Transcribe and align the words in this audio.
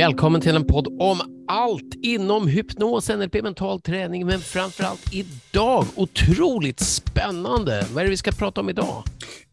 Välkommen 0.00 0.40
till 0.40 0.56
en 0.56 0.66
podd 0.66 0.86
om 1.00 1.44
allt 1.48 1.94
inom 2.02 2.48
hypnos, 2.48 3.08
NLP, 3.08 3.42
mental 3.42 3.80
träning, 3.80 4.26
men 4.26 4.40
framförallt 4.40 5.14
idag, 5.14 5.86
otroligt 5.96 6.80
spännande. 6.80 7.86
Vad 7.92 8.00
är 8.00 8.04
det 8.04 8.10
vi 8.10 8.16
ska 8.16 8.32
prata 8.32 8.60
om 8.60 8.68
idag? 8.68 9.04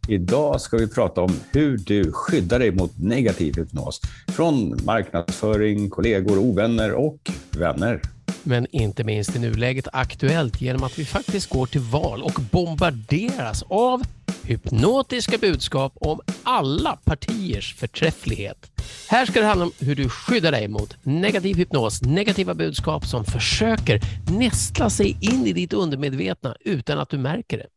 Idag 0.08 0.62
ska 0.62 0.78
vi 0.78 0.88
prata 0.88 1.22
om 1.22 1.32
hur 1.52 1.78
du 1.78 2.12
skyddar 2.12 2.60
dig 2.60 2.72
mot 2.72 2.98
negativ 3.00 3.56
hypnos 3.58 4.02
från 4.28 4.80
marknadsföring, 4.86 5.90
kollegor, 5.90 6.38
ovänner 6.38 6.94
och 6.94 7.32
vänner. 7.60 8.02
Men 8.48 8.68
inte 8.72 9.04
minst 9.04 9.36
i 9.36 9.40
nuläget 9.40 9.88
aktuellt 9.94 10.62
genom 10.62 10.84
att 10.84 11.00
vi 11.00 11.06
faktiskt 11.06 11.50
går 11.50 11.66
till 11.66 11.82
val 11.82 12.24
och 12.24 12.40
bombarderas 12.52 13.64
av 13.64 14.02
hypnotiska 14.44 15.38
budskap 15.38 15.94
om 15.96 16.20
alla 16.44 17.00
partiers 17.04 17.76
förträfflighet. 17.76 18.72
Här 19.10 19.26
ska 19.26 19.40
det 19.40 19.46
handla 19.46 19.66
om 19.66 19.72
hur 19.80 19.96
du 19.96 20.10
skyddar 20.10 20.52
dig 20.52 20.68
mot 20.68 20.98
negativ 21.04 21.56
hypnos, 21.56 22.02
negativa 22.02 22.54
budskap 22.54 23.06
som 23.06 23.26
försöker 23.26 24.02
nästla 24.40 24.90
sig 24.90 25.18
in 25.22 25.48
i 25.48 25.54
ditt 25.54 25.74
undermedvetna 25.74 26.56
utan 26.60 27.00
att 27.00 27.10
du 27.10 27.18
märker 27.18 27.58
det. 27.58 27.68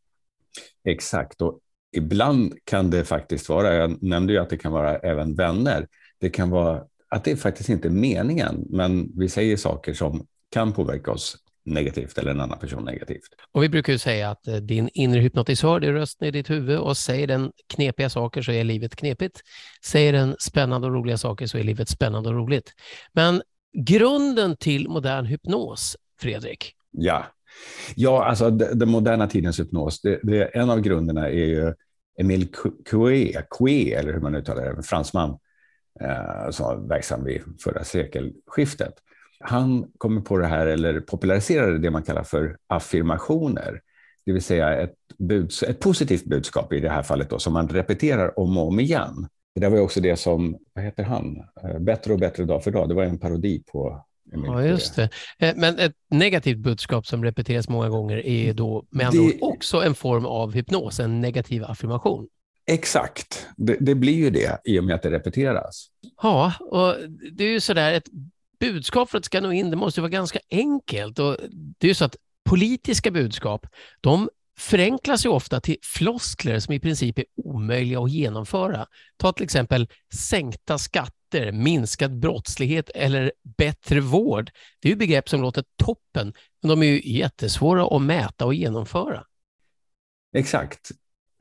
Exakt, 0.91 1.43
och 1.43 1.59
ibland 1.97 2.55
kan 2.65 2.91
det 2.91 3.05
faktiskt 3.05 3.49
vara, 3.49 3.75
jag 3.75 4.03
nämnde 4.03 4.33
ju 4.33 4.39
att 4.39 4.51
det 4.51 4.57
kan 4.57 4.73
vara 4.73 4.99
även 4.99 5.35
vänner, 5.35 5.87
det 6.21 6.31
kan 6.31 6.51
vara 6.51 6.83
att 7.09 7.25
det 7.25 7.37
faktiskt 7.37 7.69
inte 7.69 7.89
är 7.89 7.93
meningen, 7.93 8.67
men 8.69 9.13
vi 9.17 9.29
säger 9.29 9.57
saker 9.57 9.95
som 9.95 10.27
kan 10.51 10.73
påverka 10.73 11.11
oss 11.11 11.37
negativt 11.65 12.19
eller 12.19 12.31
en 12.31 12.41
annan 12.41 12.59
person 12.59 12.85
negativt. 12.85 13.29
Och 13.53 13.63
vi 13.63 13.69
brukar 13.69 13.93
ju 13.93 13.99
säga 13.99 14.31
att 14.31 14.49
eh, 14.49 14.55
din 14.55 14.89
inre 14.95 15.21
hypnotisör, 15.21 15.81
det 15.81 15.87
är 15.87 15.93
rösten 15.93 16.29
i 16.29 16.31
ditt 16.31 16.51
huvud 16.51 16.79
och 16.79 16.97
säger 16.97 17.27
den 17.27 17.53
knepiga 17.75 18.11
saker 18.11 18.43
så 18.43 18.53
är 18.53 18.65
livet 18.65 18.97
knepigt. 18.97 19.41
Säger 19.85 20.13
den 20.13 20.37
spännande 20.39 20.87
och 20.87 20.95
roliga 20.95 21.17
saker 21.17 21.47
så 21.47 21.59
är 21.59 21.63
livet 21.63 21.89
spännande 21.89 22.29
och 22.29 22.35
roligt. 22.35 22.73
Men 23.13 23.43
grunden 23.73 24.57
till 24.57 24.89
modern 24.89 25.27
hypnos, 25.27 25.97
Fredrik? 26.21 26.75
Ja, 26.91 27.27
ja 27.95 28.25
alltså 28.25 28.51
den 28.51 28.91
moderna 28.91 29.27
tidens 29.27 29.61
hypnos, 29.61 30.01
det, 30.01 30.21
det, 30.23 30.45
en 30.45 30.71
av 30.71 30.81
grunderna 30.81 31.29
är 31.29 31.47
ju 31.47 31.75
Emile 32.21 32.47
Coué, 32.91 33.43
Coué 33.51 33.95
eller 33.95 34.13
hur 34.13 34.21
man 34.21 34.35
uttalar 34.35 34.63
det, 34.63 34.71
en 34.71 34.83
fransman 34.83 35.39
eh, 36.01 36.51
som 36.51 36.67
var 36.67 36.89
verksam 36.89 37.25
vid 37.25 37.43
förra 37.65 37.85
sekelskiftet. 37.85 38.95
Han 39.41 39.91
kommer 39.99 40.21
på 40.21 40.37
det 40.39 40.47
här, 40.47 40.67
eller 40.67 41.01
populariserade 41.01 41.79
det 41.79 41.91
man 41.91 42.03
kallar 42.03 42.23
för 42.23 42.57
affirmationer, 42.67 43.81
det 44.27 44.33
vill 44.33 44.43
säga 44.43 44.81
ett, 44.81 44.95
buds, 45.19 45.63
ett 45.63 45.81
positivt 45.81 46.25
budskap 46.25 46.73
i 46.73 46.81
det 46.81 46.91
här 46.91 47.03
fallet 47.03 47.31
då, 47.31 47.39
som 47.39 47.53
man 47.53 47.69
repeterar 47.69 48.39
om 48.39 48.59
och 48.59 48.69
om 48.69 48.81
igen. 48.81 49.29
Det 49.55 49.61
där 49.61 49.71
var 49.71 49.81
också 49.81 50.01
det 50.01 50.17
som, 50.17 50.59
vad 50.73 50.85
heter 50.85 51.03
han, 51.03 51.43
eh, 51.63 51.79
Bättre 51.79 52.13
och 52.13 52.19
bättre 52.19 52.45
dag 52.45 52.65
för 52.65 52.71
dag, 52.71 52.89
det 52.89 52.95
var 52.95 53.05
en 53.05 53.19
parodi 53.19 53.63
på 53.73 54.05
Ja, 54.33 54.65
just 54.65 54.97
det. 54.97 55.09
Eh, 55.39 55.55
men 55.57 55.79
ett 55.79 55.93
negativt 56.11 56.59
budskap 56.59 57.07
som 57.07 57.25
repeteras 57.25 57.69
många 57.69 57.89
gånger 57.89 58.27
är 58.27 58.53
då 58.53 58.85
med 58.91 59.07
andra 59.07 59.23
det... 59.23 59.27
ord 59.27 59.39
också 59.55 59.83
en 59.83 59.95
form 59.95 60.27
av 60.27 60.53
hypnos, 60.53 61.01
en 61.01 61.21
negativ 61.21 61.65
affirmation. 61.65 62.29
Exakt, 62.67 63.49
det, 63.57 63.77
det, 63.81 63.95
blir 63.95 64.13
ju 64.13 64.31
det 64.31 64.61
i 64.65 64.79
och 64.79 64.85
med 64.85 64.95
att 64.95 65.03
det 65.03 65.11
repeteras. 65.11 65.87
Ja, 66.23 66.53
och 66.61 66.95
det 67.33 67.45
är 67.45 67.49
ju 67.49 67.61
sådär, 67.61 67.93
ett 67.93 68.09
budskap 68.61 69.11
för 69.11 69.19
att 69.19 69.23
det 69.23 69.27
ska 69.27 69.41
nå 69.41 69.53
in, 69.53 69.71
det 69.71 69.77
måste 69.77 70.01
vara 70.01 70.11
ganska 70.11 70.39
enkelt. 70.51 71.19
Och 71.19 71.37
det 71.79 71.87
är 71.87 71.89
ju 71.89 71.95
så 71.95 72.05
att 72.05 72.17
politiska 72.45 73.11
budskap, 73.11 73.67
de 74.01 74.29
förenklas 74.59 75.27
ju 75.27 75.29
ofta 75.29 75.61
till 75.61 75.77
floskler 75.83 76.59
som 76.59 76.75
i 76.75 76.81
princip 76.81 77.19
är 77.19 77.25
omöjliga 77.37 78.01
att 78.01 78.11
genomföra. 78.11 78.87
Ta 79.17 79.33
till 79.33 79.45
exempel 79.45 79.89
sänkta 80.15 80.79
skatter, 80.79 81.53
minskad 81.53 82.19
brottslighet 82.19 82.91
eller 82.95 83.33
bättre 83.59 84.01
vård. 84.01 84.51
Det 84.81 84.89
är 84.89 84.91
ju 84.91 84.97
begrepp 84.97 85.29
som 85.29 85.43
låter 85.43 85.65
toppen, 85.77 86.33
men 86.63 86.69
de 86.69 86.83
är 86.83 86.87
ju 86.87 87.01
jättesvåra 87.05 87.97
att 87.97 88.03
mäta 88.03 88.47
och 88.47 88.55
genomföra. 88.55 89.25
Exakt. 90.37 90.91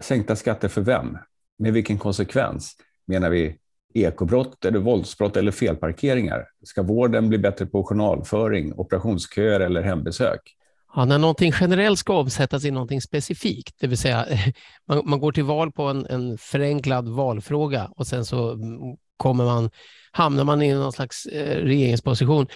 Sänkta 0.02 0.36
skatter 0.36 0.68
för 0.68 0.82
vem? 0.82 1.18
Med 1.58 1.74
vilken 1.74 1.98
konsekvens? 1.98 2.76
Menar 3.08 3.30
vi 3.30 3.58
ekobrott 3.94 4.66
eller 4.66 4.80
våldsbrott 4.80 5.38
eller 5.38 5.52
felparkeringar? 5.52 6.46
Ska 6.64 6.84
vården 6.84 7.30
bli 7.30 7.38
bättre 7.38 7.66
på 7.66 7.84
journalföring, 7.84 8.74
operationsköer 8.74 9.60
eller 9.60 9.82
hembesök? 9.82 10.56
Ja, 10.96 11.06
när 11.06 11.18
någonting 11.18 11.54
generellt 11.60 12.00
ska 12.00 12.20
omsättas 12.20 12.66
i 12.66 12.72
någonting 12.72 13.02
specifikt, 13.02 13.76
det 13.80 13.88
vill 13.88 13.98
säga 13.98 14.26
man, 14.88 15.02
man 15.06 15.20
går 15.20 15.32
till 15.32 15.44
val 15.44 15.72
på 15.72 15.84
en, 15.84 16.06
en, 16.06 16.38
förenklad 16.38 17.08
valfråga 17.08 17.90
och 17.96 18.08
sen 18.08 18.26
så 18.26 18.52
mm, 18.52 18.98
kommer 19.18 19.46
man, 19.46 19.70
hamnar 20.12 20.44
man 20.44 20.62
i 20.62 20.74
någon 20.74 20.94
slags 20.94 21.26
eh, 21.26 21.64
regeringsposition, 21.64 22.48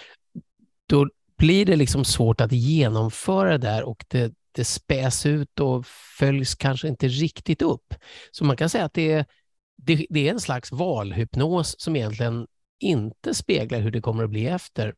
då 0.86 1.08
blir 1.38 1.66
det 1.66 1.76
liksom 1.76 2.04
svårt 2.04 2.40
att 2.40 2.52
genomföra 2.52 3.50
det 3.50 3.58
där 3.58 3.82
och 3.82 4.04
det, 4.08 4.34
det 4.52 4.64
späs 4.64 5.26
ut 5.26 5.60
och 5.60 5.86
följs 6.18 6.54
kanske 6.54 6.88
inte 6.88 7.08
riktigt 7.08 7.62
upp. 7.62 7.94
Så 8.30 8.44
man 8.44 8.56
kan 8.56 8.68
säga 8.68 8.84
att 8.84 8.94
det 8.94 9.12
är 9.12 9.26
det, 9.76 10.06
det 10.10 10.28
är 10.28 10.32
en 10.32 10.40
slags 10.40 10.72
valhypnos 10.72 11.80
som 11.80 11.96
egentligen 11.96 12.46
inte 12.80 13.34
speglar 13.34 13.80
hur 13.80 13.90
det 13.90 14.00
kommer 14.00 14.24
att 14.24 14.30
bli 14.30 14.46
efter. 14.46 14.94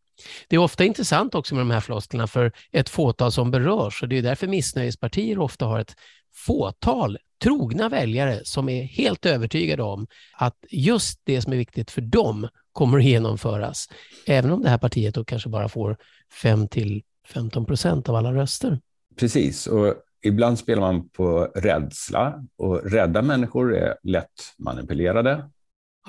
Det 0.48 0.56
är 0.56 0.60
ofta 0.60 0.84
intressant 0.84 1.34
också 1.34 1.54
med 1.54 1.60
de 1.60 1.70
här 1.70 1.80
flosklerna 1.80 2.26
för 2.26 2.52
ett 2.72 2.88
fåtal 2.88 3.32
som 3.32 3.50
berörs 3.50 4.02
och 4.02 4.08
det 4.08 4.18
är 4.18 4.22
därför 4.22 4.46
missnöjespartier 4.46 5.38
ofta 5.38 5.66
har 5.66 5.80
ett 5.80 5.94
fåtal 6.34 7.18
trogna 7.42 7.88
väljare 7.88 8.40
som 8.44 8.68
är 8.68 8.82
helt 8.82 9.26
övertygade 9.26 9.82
om 9.82 10.06
att 10.32 10.56
just 10.70 11.20
det 11.24 11.42
som 11.42 11.52
är 11.52 11.56
viktigt 11.56 11.90
för 11.90 12.00
dem 12.00 12.48
kommer 12.72 12.98
att 12.98 13.04
genomföras, 13.04 13.88
även 14.26 14.50
om 14.50 14.62
det 14.62 14.68
här 14.68 14.78
partiet 14.78 15.14
då 15.14 15.24
kanske 15.24 15.48
bara 15.48 15.68
får 15.68 15.96
5 16.42 16.68
till 16.68 17.02
15 17.28 17.66
procent 17.66 18.08
av 18.08 18.14
alla 18.14 18.34
röster. 18.34 18.80
Precis, 19.16 19.66
och 19.66 19.94
ibland 20.26 20.58
spelar 20.58 20.80
man 20.80 21.08
på 21.08 21.52
rädsla 21.54 22.44
och 22.58 22.90
rädda 22.90 23.22
människor 23.22 23.76
är 23.76 23.96
lätt 24.02 24.54
manipulerade. 24.58 25.50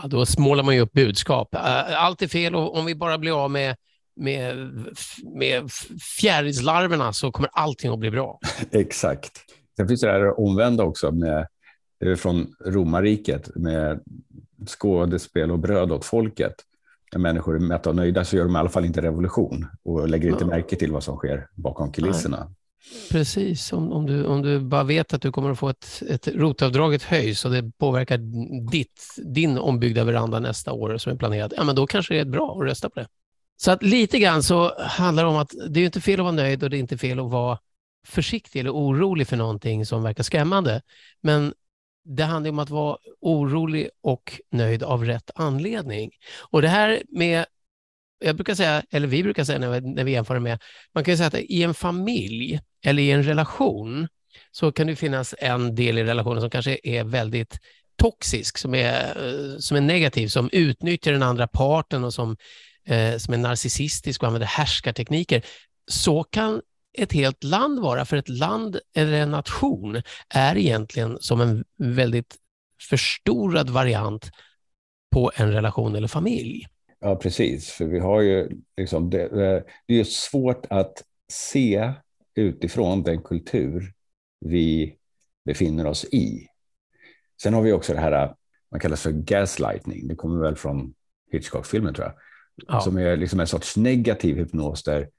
Ja, 0.01 0.07
då 0.07 0.25
smålar 0.25 0.63
man 0.63 0.75
ju 0.75 0.81
upp 0.81 0.93
budskap. 0.93 1.49
Allt 1.95 2.21
är 2.21 2.27
fel 2.27 2.55
och 2.55 2.77
om 2.77 2.85
vi 2.85 2.95
bara 2.95 3.17
blir 3.17 3.43
av 3.43 3.51
med, 3.51 3.75
med, 4.15 4.55
med 5.35 5.71
fjärilslarverna 6.19 7.13
så 7.13 7.31
kommer 7.31 7.49
allting 7.53 7.93
att 7.93 7.99
bli 7.99 8.11
bra. 8.11 8.39
Exakt. 8.71 9.31
Sen 9.77 9.87
finns 9.87 10.01
det 10.01 10.11
här 10.11 10.39
omvända 10.39 10.83
också 10.83 11.11
med, 11.11 11.47
från 12.17 12.47
romarriket 12.65 13.55
med 13.55 13.99
skådespel 14.67 15.51
och 15.51 15.59
bröd 15.59 15.91
åt 15.91 16.05
folket. 16.05 16.53
När 17.13 17.19
människor 17.19 17.55
är 17.55 17.59
mätta 17.59 17.89
och 17.89 17.95
nöjda 17.95 18.25
så 18.25 18.35
gör 18.35 18.43
de 18.43 18.55
i 18.55 18.59
alla 18.59 18.69
fall 18.69 18.85
inte 18.85 19.01
revolution 19.01 19.67
och 19.83 20.09
lägger 20.09 20.29
inte 20.29 20.45
märke 20.45 20.75
till 20.75 20.91
vad 20.91 21.03
som 21.03 21.17
sker 21.17 21.47
bakom 21.55 21.91
kulisserna. 21.91 22.51
Precis, 23.11 23.73
om, 23.73 23.91
om, 23.91 24.05
du, 24.05 24.25
om 24.25 24.41
du 24.41 24.59
bara 24.59 24.83
vet 24.83 25.13
att 25.13 25.21
du 25.21 25.31
kommer 25.31 25.51
att 25.51 25.59
få 25.59 25.69
ett, 25.69 26.03
ett 26.09 26.27
rotavdraget 26.27 27.03
höjs 27.03 27.45
och 27.45 27.51
det 27.51 27.71
påverkar 27.77 28.17
ditt, 28.71 29.15
din 29.25 29.57
ombyggda 29.57 30.03
veranda 30.03 30.39
nästa 30.39 30.73
år 30.73 30.97
som 30.97 31.11
är 31.11 31.17
planerat, 31.17 31.53
ja 31.55 31.63
men 31.63 31.75
då 31.75 31.87
kanske 31.87 32.13
det 32.13 32.19
är 32.19 32.25
bra 32.25 32.55
att 32.57 32.67
rösta 32.67 32.89
på 32.89 32.99
det. 32.99 33.07
Så 33.57 33.71
att 33.71 33.83
lite 33.83 34.19
grann 34.19 34.43
så 34.43 34.81
handlar 34.83 35.23
det 35.23 35.29
om 35.29 35.37
att 35.37 35.53
det 35.69 35.79
är 35.79 35.85
inte 35.85 36.01
fel 36.01 36.19
att 36.19 36.23
vara 36.23 36.31
nöjd 36.31 36.63
och 36.63 36.69
det 36.69 36.77
är 36.77 36.79
inte 36.79 36.97
fel 36.97 37.19
att 37.19 37.31
vara 37.31 37.59
försiktig 38.07 38.59
eller 38.59 38.71
orolig 38.73 39.27
för 39.27 39.37
någonting 39.37 39.85
som 39.85 40.03
verkar 40.03 40.23
skrämmande. 40.23 40.81
Men 41.21 41.53
det 42.05 42.23
handlar 42.23 42.51
om 42.51 42.59
att 42.59 42.69
vara 42.69 42.97
orolig 43.21 43.89
och 44.01 44.41
nöjd 44.51 44.83
av 44.83 45.05
rätt 45.05 45.31
anledning. 45.35 46.11
Och 46.49 46.61
det 46.61 46.67
här 46.67 47.01
med 47.09 47.45
jag 48.19 48.35
brukar 48.35 48.55
säga, 48.55 48.83
eller 48.91 49.07
vi 49.07 49.23
brukar 49.23 49.43
säga 49.43 49.59
när 49.59 49.69
vi, 49.79 49.93
när 49.93 50.03
vi 50.03 50.11
jämför 50.11 50.39
med, 50.39 50.59
man 50.93 51.03
kan 51.03 51.17
säga 51.17 51.27
att 51.27 51.35
i 51.35 51.63
en 51.63 51.73
familj 51.73 52.59
eller 52.85 53.03
i 53.03 53.11
en 53.11 53.23
relation 53.23 54.07
så 54.51 54.71
kan 54.71 54.87
det 54.87 54.95
finnas 54.95 55.35
en 55.37 55.75
del 55.75 55.97
i 55.97 56.03
relationen 56.03 56.41
som 56.41 56.49
kanske 56.49 56.79
är 56.83 57.03
väldigt 57.03 57.59
toxisk, 57.97 58.57
som 58.57 58.75
är, 58.75 59.27
eh, 59.27 59.57
som 59.57 59.77
är 59.77 59.81
negativ, 59.81 60.27
som 60.27 60.49
utnyttjar 60.51 61.11
den 61.11 61.23
andra 61.23 61.47
parten 61.47 62.03
och 62.03 62.13
som, 62.13 62.37
eh, 62.85 63.17
som 63.17 63.33
är 63.33 63.37
narcissistisk 63.37 64.21
och 64.21 64.27
använder 64.27 64.47
härskartekniker. 64.47 65.41
Så 65.87 66.23
kan 66.23 66.61
ett 66.97 67.13
helt 67.13 67.43
land 67.43 67.79
vara, 67.79 68.05
för 68.05 68.17
ett 68.17 68.29
land 68.29 68.79
eller 68.95 69.13
en 69.13 69.31
nation 69.31 70.01
är 70.29 70.57
egentligen 70.57 71.17
som 71.21 71.41
en 71.41 71.63
väldigt 71.77 72.35
förstorad 72.89 73.69
variant 73.69 74.31
på 75.11 75.31
en 75.35 75.51
relation 75.51 75.95
eller 75.95 76.07
familj. 76.07 76.67
Ja, 76.99 77.15
precis. 77.15 77.71
För 77.71 77.85
vi 77.85 77.99
har 77.99 78.21
ju 78.21 78.49
liksom, 78.77 79.09
det, 79.09 79.27
det 79.85 79.99
är 79.99 80.03
svårt 80.03 80.65
att 80.69 81.03
se 81.31 81.93
utifrån 82.35 83.03
den 83.03 83.21
kultur 83.21 83.93
vi 84.39 84.95
befinner 85.45 85.87
oss 85.87 86.05
i. 86.05 86.47
Sen 87.41 87.53
har 87.53 87.61
vi 87.61 87.71
också 87.71 87.93
det 87.93 87.99
här, 87.99 88.35
man 88.71 88.79
kallar 88.79 88.95
för 88.95 89.11
gaslightning. 89.11 90.07
Det 90.07 90.15
kommer 90.15 90.41
väl 90.41 90.55
från 90.55 90.93
Hitchcock-filmen 91.31 91.93
tror 91.93 92.07
jag. 92.07 92.15
Ja. 92.67 92.81
Som 92.81 92.97
är 92.97 93.17
liksom 93.17 93.39
en 93.39 93.47
sorts 93.47 93.77
negativ 93.77 94.35
hypnos 94.35 94.83
där 94.83 95.09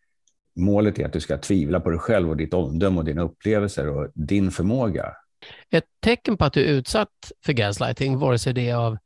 målet 0.56 0.98
är 0.98 1.04
att 1.04 1.12
du 1.12 1.20
ska 1.20 1.38
tvivla 1.38 1.80
på 1.80 1.90
dig 1.90 1.98
själv 1.98 2.30
och 2.30 2.36
ditt 2.36 2.54
omdöme 2.54 2.98
och 2.98 3.04
dina 3.04 3.22
upplevelser 3.22 3.88
och 3.88 4.10
din 4.14 4.50
förmåga. 4.50 5.14
Ett 5.70 5.84
tecken 6.00 6.36
på 6.36 6.44
att 6.44 6.52
du 6.52 6.64
är 6.64 6.69
utsatt 6.69 7.32
för 7.44 7.52
gaslighting, 7.52 8.19
vare 8.19 8.38
sig 8.38 8.52
det 8.52 8.69
är 8.69 8.76
av, 8.76 8.98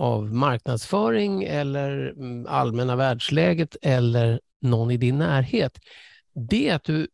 av 0.00 0.34
marknadsföring 0.34 1.42
eller 1.44 2.10
mm, 2.10 2.46
allmänna 2.46 2.96
världsläget 2.96 3.76
eller 3.82 4.40
någon 4.60 4.90
i 4.90 4.96
din 4.96 5.18
närhet, 5.18 5.78
det 6.50 6.68
är 6.68 6.74
att 6.74 6.84
du 6.84 7.08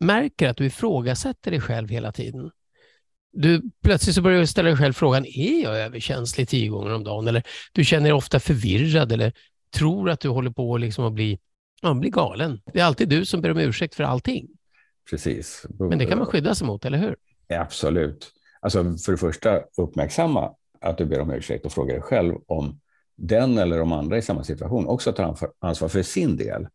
märker 0.00 0.48
att 0.48 0.56
du 0.56 0.66
ifrågasätter 0.66 1.50
dig 1.50 1.60
själv 1.60 1.88
hela 1.88 2.12
tiden. 2.12 2.50
Du, 3.32 3.62
plötsligt 3.82 4.14
så 4.14 4.22
börjar 4.22 4.40
du 4.40 4.46
ställa 4.46 4.68
dig 4.68 4.78
själv 4.78 4.92
frågan, 4.92 5.26
är 5.26 5.62
jag 5.62 5.80
överkänslig 5.80 6.48
tio 6.48 6.68
gånger 6.68 6.94
om 6.94 7.04
dagen? 7.04 7.28
Eller 7.28 7.42
du 7.72 7.84
känner 7.84 8.04
dig 8.04 8.12
ofta 8.12 8.40
förvirrad 8.40 9.12
eller 9.12 9.32
tror 9.74 10.10
att 10.10 10.20
du 10.20 10.28
håller 10.28 10.50
på 10.50 10.76
liksom 10.76 11.04
att 11.04 11.12
bli, 11.12 11.38
ja, 11.82 11.94
bli 11.94 12.10
galen. 12.10 12.60
Det 12.72 12.80
är 12.80 12.84
alltid 12.84 13.08
du 13.08 13.24
som 13.24 13.40
ber 13.40 13.50
om 13.50 13.58
ursäkt 13.58 13.94
för 13.94 14.04
allting. 14.04 14.48
Precis. 15.10 15.66
Men 15.78 15.98
det 15.98 16.06
kan 16.06 16.18
man 16.18 16.26
skydda 16.26 16.54
sig 16.54 16.66
mot, 16.66 16.84
eller 16.84 16.98
hur? 16.98 17.16
Absolut. 17.48 18.32
Alltså 18.60 18.82
för 18.84 19.12
det 19.12 19.18
första, 19.18 19.60
uppmärksamma 19.76 20.54
att 20.80 20.98
du 20.98 21.04
ber 21.04 21.20
om 21.20 21.30
ursäkt 21.30 21.66
och 21.66 21.72
fråga 21.72 21.92
dig 21.92 22.02
själv 22.02 22.34
om 22.46 22.80
den 23.16 23.58
eller 23.58 23.78
de 23.78 23.92
andra 23.92 24.18
i 24.18 24.22
samma 24.22 24.44
situation 24.44 24.86
också 24.86 25.12
tar 25.12 25.36
ansvar 25.58 25.88
för 25.88 26.02
sin 26.02 26.36
del. 26.36 26.68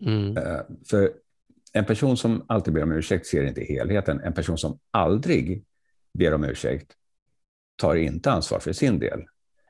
Mm. 0.00 0.36
Eh, 0.36 0.60
för 0.90 1.12
en 1.72 1.84
person 1.84 2.16
som 2.16 2.44
alltid 2.48 2.74
ber 2.74 2.82
om 2.82 2.92
ursäkt 2.92 3.26
ser 3.26 3.44
inte 3.44 3.64
helheten. 3.64 4.20
En 4.20 4.32
person 4.32 4.58
som 4.58 4.78
aldrig 4.90 5.64
ber 6.18 6.34
om 6.34 6.44
ursäkt 6.44 6.92
tar 7.76 7.94
inte 7.94 8.30
ansvar 8.30 8.58
för 8.58 8.72
sin 8.72 8.98
del. 8.98 9.24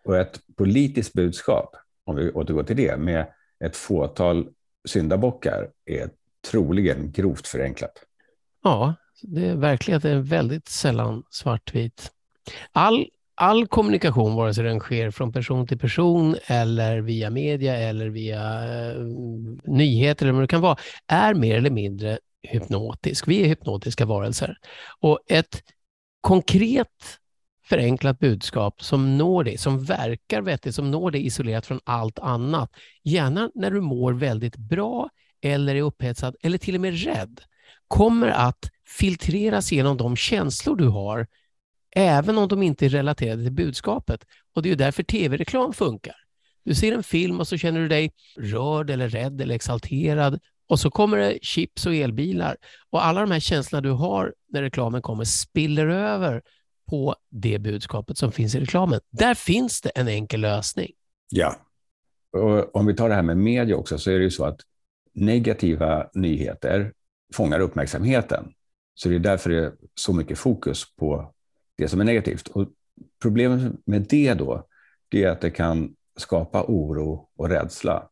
Och 0.04 0.16
ett 0.16 0.40
politiskt 0.56 1.12
budskap, 1.12 1.76
om 2.04 2.16
vi 2.16 2.30
återgår 2.30 2.62
till 2.62 2.76
det, 2.76 2.96
med 2.96 3.26
ett 3.64 3.76
fåtal 3.76 4.48
syndabockar 4.88 5.70
är 5.84 6.10
troligen 6.50 7.12
grovt 7.12 7.46
förenklat. 7.46 8.04
Ja, 8.62 8.94
det 9.22 9.46
är 9.46 9.56
verkligheten 9.56 10.24
väldigt 10.24 10.68
sällan 10.68 11.22
svartvit. 11.30 12.12
All, 12.72 13.06
all 13.42 13.66
kommunikation, 13.66 14.34
vare 14.34 14.54
sig 14.54 14.64
den 14.64 14.80
sker 14.80 15.10
från 15.10 15.32
person 15.32 15.66
till 15.66 15.78
person 15.78 16.36
eller 16.46 17.00
via 17.00 17.30
media 17.30 17.76
eller 17.76 18.08
via 18.08 18.40
eh, 18.64 19.00
nyheter 19.64 20.26
eller 20.26 20.32
vad 20.32 20.42
det 20.42 20.48
kan 20.48 20.60
vara, 20.60 20.76
är 21.06 21.34
mer 21.34 21.56
eller 21.56 21.70
mindre 21.70 22.18
hypnotisk. 22.42 23.28
Vi 23.28 23.42
är 23.42 23.48
hypnotiska 23.48 24.04
varelser. 24.04 24.56
Och 25.00 25.20
ett 25.28 25.62
konkret 26.20 27.18
förenklat 27.64 28.18
budskap 28.18 28.82
som 28.82 29.18
når 29.18 29.44
dig, 29.44 29.58
som 29.58 29.84
verkar 29.84 30.42
vettigt, 30.42 30.74
som 30.74 30.90
når 30.90 31.10
dig 31.10 31.26
isolerat 31.26 31.66
från 31.66 31.80
allt 31.84 32.18
annat. 32.18 32.70
Gärna 33.02 33.50
när 33.54 33.70
du 33.70 33.80
mår 33.80 34.12
väldigt 34.12 34.56
bra 34.56 35.08
eller 35.42 35.74
är 35.74 35.82
upphetsad 35.82 36.36
eller 36.42 36.58
till 36.58 36.74
och 36.74 36.80
med 36.80 37.04
rädd, 37.04 37.40
kommer 37.88 38.28
att 38.28 38.70
filtreras 38.98 39.72
genom 39.72 39.96
de 39.96 40.16
känslor 40.16 40.76
du 40.76 40.88
har, 40.88 41.26
även 41.96 42.38
om 42.38 42.48
de 42.48 42.62
inte 42.62 42.86
är 42.86 42.88
relaterade 42.88 43.42
till 43.42 43.52
budskapet. 43.52 44.24
Och 44.54 44.62
Det 44.62 44.70
är 44.70 44.76
därför 44.76 45.02
tv-reklam 45.02 45.72
funkar. 45.72 46.16
Du 46.64 46.74
ser 46.74 46.92
en 46.92 47.02
film 47.02 47.40
och 47.40 47.48
så 47.48 47.56
känner 47.56 47.80
du 47.80 47.88
dig 47.88 48.12
rörd 48.36 48.90
eller 48.90 49.08
rädd 49.08 49.40
eller 49.40 49.54
exalterad 49.54 50.40
och 50.68 50.80
så 50.80 50.90
kommer 50.90 51.16
det 51.16 51.38
chips 51.42 51.86
och 51.86 51.94
elbilar 51.94 52.56
och 52.90 53.04
alla 53.04 53.20
de 53.20 53.30
här 53.30 53.40
känslorna 53.40 53.80
du 53.80 53.90
har 53.90 54.34
när 54.48 54.62
reklamen 54.62 55.02
kommer 55.02 55.24
spiller 55.24 55.86
över 55.86 56.42
på 56.90 57.16
det 57.30 57.58
budskapet 57.58 58.18
som 58.18 58.32
finns 58.32 58.54
i 58.54 58.60
reklamen. 58.60 59.00
Där 59.10 59.34
finns 59.34 59.80
det 59.80 59.88
en 59.88 60.08
enkel 60.08 60.40
lösning. 60.40 60.92
Ja. 61.28 61.56
Och 62.32 62.76
om 62.76 62.86
vi 62.86 62.94
tar 62.94 63.08
det 63.08 63.14
här 63.14 63.22
med 63.22 63.36
media 63.36 63.76
också 63.76 63.98
så 63.98 64.10
är 64.10 64.18
det 64.18 64.24
ju 64.24 64.30
så 64.30 64.44
att 64.44 64.60
negativa 65.14 66.10
nyheter 66.14 66.92
fångar 67.34 67.60
uppmärksamheten. 67.60 68.52
Så 68.94 69.08
det 69.08 69.14
är 69.14 69.18
därför 69.18 69.50
det 69.50 69.58
är 69.58 69.72
så 69.94 70.12
mycket 70.12 70.38
fokus 70.38 70.84
på 70.96 71.32
det 71.82 71.88
som 71.88 72.00
är 72.00 72.04
negativt. 72.04 72.48
Och 72.48 72.68
problemet 73.22 73.72
med 73.84 74.06
det 74.08 74.34
då, 74.34 74.66
det 75.08 75.24
är 75.24 75.28
att 75.28 75.40
det 75.40 75.50
kan 75.50 75.94
skapa 76.16 76.64
oro 76.68 77.28
och 77.36 77.48
rädsla. 77.48 78.08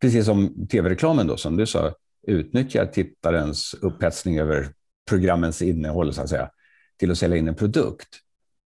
Precis 0.00 0.26
som 0.26 0.66
tv-reklamen 0.68 1.26
då, 1.26 1.36
som 1.36 1.56
du 1.56 1.66
sa, 1.66 1.94
utnyttjar 2.26 2.86
tittarens 2.86 3.74
upphetsning 3.74 4.38
över 4.38 4.74
programmens 5.08 5.62
innehåll 5.62 6.14
så 6.14 6.22
att 6.22 6.28
säga, 6.28 6.50
till 6.98 7.10
att 7.10 7.18
sälja 7.18 7.36
in 7.36 7.48
en 7.48 7.54
produkt. 7.54 8.08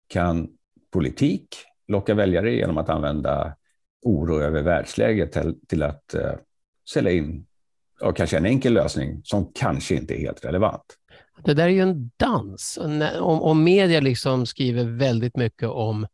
Kan 0.08 0.48
politik 0.92 1.56
locka 1.88 2.14
väljare 2.14 2.54
genom 2.54 2.78
att 2.78 2.88
använda 2.88 3.56
oro 4.02 4.40
över 4.40 4.62
världsläget 4.62 5.32
till, 5.32 5.54
till 5.68 5.82
att 5.82 6.14
eh, 6.14 6.34
sälja 6.92 7.12
in 7.12 7.46
ja, 8.00 8.12
kanske 8.12 8.36
en 8.36 8.46
enkel 8.46 8.72
lösning 8.72 9.20
som 9.24 9.52
kanske 9.54 9.94
inte 9.94 10.14
är 10.14 10.18
helt 10.18 10.44
relevant. 10.44 10.98
Det 11.44 11.54
där 11.54 11.64
är 11.64 11.68
ju 11.68 11.80
en 11.80 12.10
dans. 12.16 12.78
Om, 13.20 13.42
om 13.42 13.64
media 13.64 14.00
liksom 14.00 14.46
skriver 14.46 14.84
väldigt 14.84 15.36
mycket 15.36 15.68
om, 15.68 16.06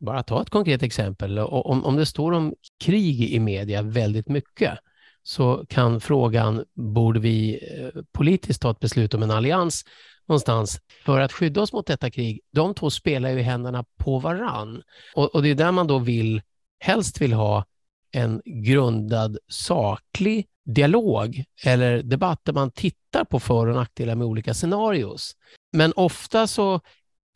bara 0.00 0.22
ta 0.22 0.42
ett 0.42 0.50
konkret 0.50 0.82
exempel, 0.82 1.38
om, 1.38 1.84
om 1.84 1.96
det 1.96 2.06
står 2.06 2.32
om 2.32 2.54
krig 2.84 3.22
i 3.22 3.38
media 3.38 3.82
väldigt 3.82 4.28
mycket, 4.28 4.78
så 5.22 5.64
kan 5.68 6.00
frågan, 6.00 6.64
borde 6.74 7.20
vi 7.20 7.54
eh, 7.54 8.02
politiskt 8.12 8.62
ta 8.62 8.70
ett 8.70 8.80
beslut 8.80 9.14
om 9.14 9.22
en 9.22 9.30
allians 9.30 9.84
någonstans 10.28 10.80
för 11.04 11.20
att 11.20 11.32
skydda 11.32 11.60
oss 11.60 11.72
mot 11.72 11.86
detta 11.86 12.10
krig? 12.10 12.40
De 12.52 12.74
två 12.74 12.90
spelar 12.90 13.30
ju 13.30 13.38
i 13.38 13.42
händerna 13.42 13.84
på 13.98 14.18
varann. 14.18 14.82
Och, 15.14 15.34
och 15.34 15.42
det 15.42 15.48
är 15.48 15.54
där 15.54 15.72
man 15.72 15.86
då 15.86 15.98
vill, 15.98 16.42
helst 16.78 17.20
vill 17.20 17.32
ha 17.32 17.64
en 18.12 18.42
grundad 18.44 19.38
saklig 19.48 20.46
dialog 20.64 21.44
eller 21.64 22.02
debatt 22.02 22.40
där 22.44 22.52
man 22.52 22.70
tittar 22.70 23.24
på 23.24 23.40
för 23.40 23.66
och 23.66 23.74
nackdelar 23.74 24.14
med 24.14 24.26
olika 24.26 24.54
scenarios. 24.54 25.36
Men 25.72 25.92
ofta 25.96 26.46
så 26.46 26.80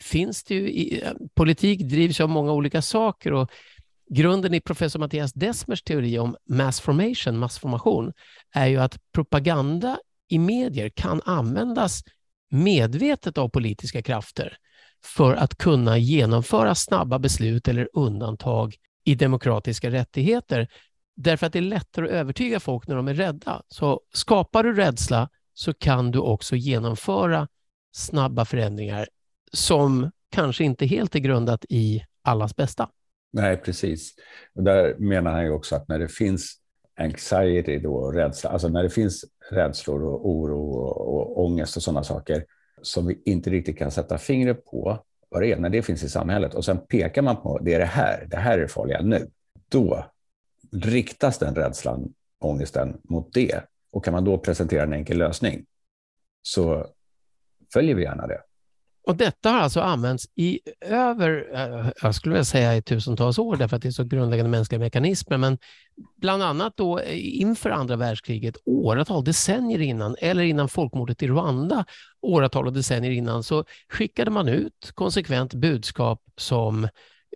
finns 0.03 0.45
det 0.45 0.55
ju, 0.55 0.71
i, 0.71 1.03
eh, 1.03 1.13
politik 1.35 1.81
drivs 1.81 2.21
av 2.21 2.29
många 2.29 2.53
olika 2.53 2.83
saker 2.83 3.33
och 3.33 3.51
grunden 4.11 4.55
i 4.55 4.61
professor 4.61 4.99
Mattias 4.99 5.33
Desmers 5.33 5.83
teori 5.83 6.19
om 6.19 6.37
mass 6.49 6.81
formation, 6.81 7.39
massformation, 7.39 8.13
är 8.55 8.67
ju 8.67 8.77
att 8.77 8.99
propaganda 9.13 9.99
i 10.29 10.39
medier 10.39 10.89
kan 10.89 11.21
användas 11.25 12.03
medvetet 12.51 13.39
av 13.39 13.49
politiska 13.49 14.03
krafter 14.03 14.57
för 15.05 15.35
att 15.35 15.57
kunna 15.57 15.99
genomföra 15.99 16.75
snabba 16.75 17.19
beslut 17.19 17.69
eller 17.69 17.89
undantag 17.93 18.77
i 19.05 19.15
demokratiska 19.15 19.91
rättigheter 19.91 20.69
Därför 21.15 21.47
att 21.47 21.53
det 21.53 21.59
är 21.59 21.63
lättare 21.63 22.07
att 22.07 22.13
övertyga 22.13 22.61
folk 22.61 22.89
när 22.89 22.97
de 22.97 23.09
är 23.09 23.15
rädda. 23.15 23.63
Så 23.69 24.01
skapar 24.13 24.63
du 24.63 24.75
rädsla 24.75 25.29
så 25.55 25.75
kan 25.75 26.11
du 26.11 26.19
också 26.19 26.57
genomföra 26.57 27.49
snabba 27.93 28.45
förändringar 28.45 29.09
som 29.53 30.11
kanske 30.31 30.65
inte 30.65 30.87
helt 30.87 31.15
är 31.15 31.19
grundat 31.19 31.65
i 31.69 32.03
allas 32.23 32.57
bästa. 32.57 32.89
Nej, 33.33 33.57
precis. 33.57 34.15
Och 34.55 34.63
där 34.63 34.97
menar 34.99 35.33
han 35.33 35.45
ju 35.45 35.51
också 35.51 35.77
att 35.77 35.89
när 35.89 35.99
det 35.99 36.09
finns 36.09 36.55
anxiety, 36.97 37.79
då, 37.79 38.13
rädsla, 38.13 38.51
alltså 38.51 38.69
när 38.69 38.83
det 38.83 38.91
finns 38.91 39.25
rädslor 39.51 40.05
och 40.05 40.29
oro 40.29 40.71
och, 40.71 41.15
och 41.15 41.45
ångest 41.45 41.77
och 41.77 41.83
sådana 41.83 42.05
saker 42.05 42.45
som 42.83 43.07
vi 43.07 43.23
inte 43.25 43.51
riktigt 43.51 43.79
kan 43.79 43.91
sätta 43.91 44.19
fingret 44.19 44.65
på 44.65 45.05
vad 45.33 45.43
det 45.43 45.53
är, 45.53 45.57
när 45.57 45.71
det 45.71 45.83
finns 45.83 46.03
i 46.03 46.09
samhället 46.09 46.55
och 46.55 46.65
sen 46.65 46.79
pekar 46.79 47.23
man 47.23 47.37
på 47.37 47.59
det 47.59 47.75
är 47.75 47.79
det 47.79 47.85
här, 47.85 48.27
det 48.31 48.37
här 48.37 48.59
är 48.59 48.63
det 48.63 48.69
farliga 48.69 49.03
nu, 49.03 49.31
då 49.69 50.05
riktas 50.73 51.39
den 51.39 51.55
rädslan, 51.55 52.15
ångesten 52.39 53.01
mot 53.03 53.33
det? 53.33 53.63
Och 53.93 54.05
kan 54.05 54.15
man 54.15 54.25
då 54.25 54.39
presentera 54.39 54.83
en 54.83 54.93
enkel 54.93 55.19
lösning 55.19 55.67
så 56.43 56.87
följer 57.73 57.95
vi 57.95 58.03
gärna 58.03 58.27
det. 58.27 58.41
Och 59.05 59.17
detta 59.17 59.51
har 59.51 59.59
alltså 59.59 59.81
använts 59.81 60.27
i 60.35 60.61
över, 60.81 61.47
eh, 61.55 61.89
jag 62.03 62.15
skulle 62.15 62.33
vilja 62.33 62.45
säga 62.45 62.77
i 62.77 62.83
tusentals 62.83 63.39
år, 63.39 63.57
därför 63.57 63.77
att 63.77 63.83
det 63.83 63.89
är 63.89 63.93
så 63.93 64.05
grundläggande 64.05 64.51
mänskliga 64.51 64.79
mekanismer, 64.79 65.39
men 65.39 65.59
bland 66.21 66.43
annat 66.43 66.77
då 66.77 67.03
inför 67.13 67.71
andra 67.71 67.97
världskriget, 67.97 68.57
åratal, 68.65 69.25
decennier 69.25 69.81
innan, 69.81 70.17
eller 70.19 70.43
innan 70.43 70.69
folkmordet 70.69 71.23
i 71.23 71.29
Rwanda, 71.29 71.85
åratal 72.23 72.67
och 72.67 72.73
decennier 72.73 73.11
innan, 73.11 73.43
så 73.43 73.65
skickade 73.89 74.31
man 74.31 74.49
ut 74.49 74.93
konsekvent 74.95 75.55
budskap 75.55 76.23
som 76.37 76.89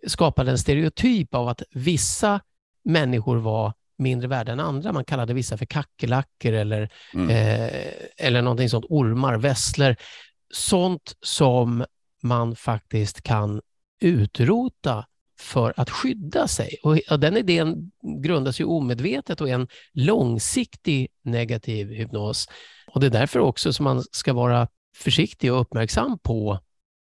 skapade 0.07 0.51
en 0.51 0.57
stereotyp 0.57 1.35
av 1.35 1.47
att 1.47 1.63
vissa 1.71 2.41
människor 2.83 3.37
var 3.37 3.73
mindre 3.97 4.27
värda 4.27 4.51
än 4.51 4.59
andra. 4.59 4.91
Man 4.91 5.05
kallade 5.05 5.33
vissa 5.33 5.57
för 5.57 5.65
kackerlackor 5.65 6.53
eller, 6.53 6.89
mm. 7.13 7.29
eh, 7.29 7.91
eller 8.17 8.41
någonting 8.41 8.69
sånt, 8.69 8.85
ormar, 8.89 9.37
vässler. 9.37 9.97
Sånt 10.53 11.15
som 11.21 11.85
man 12.23 12.55
faktiskt 12.55 13.21
kan 13.21 13.61
utrota 14.01 15.05
för 15.39 15.73
att 15.77 15.89
skydda 15.89 16.47
sig. 16.47 16.77
Och, 16.83 17.19
den 17.19 17.37
idén 17.37 17.91
grundas 18.23 18.59
ju 18.59 18.65
omedvetet 18.65 19.41
och 19.41 19.49
är 19.49 19.53
en 19.53 19.67
långsiktig 19.93 21.07
negativ 21.23 21.89
hypnos. 21.89 22.47
Och 22.93 22.99
Det 22.99 23.07
är 23.07 23.11
därför 23.11 23.39
också 23.39 23.73
som 23.73 23.83
man 23.83 24.03
ska 24.11 24.33
vara 24.33 24.67
försiktig 24.95 25.53
och 25.53 25.61
uppmärksam 25.61 26.19
på 26.19 26.59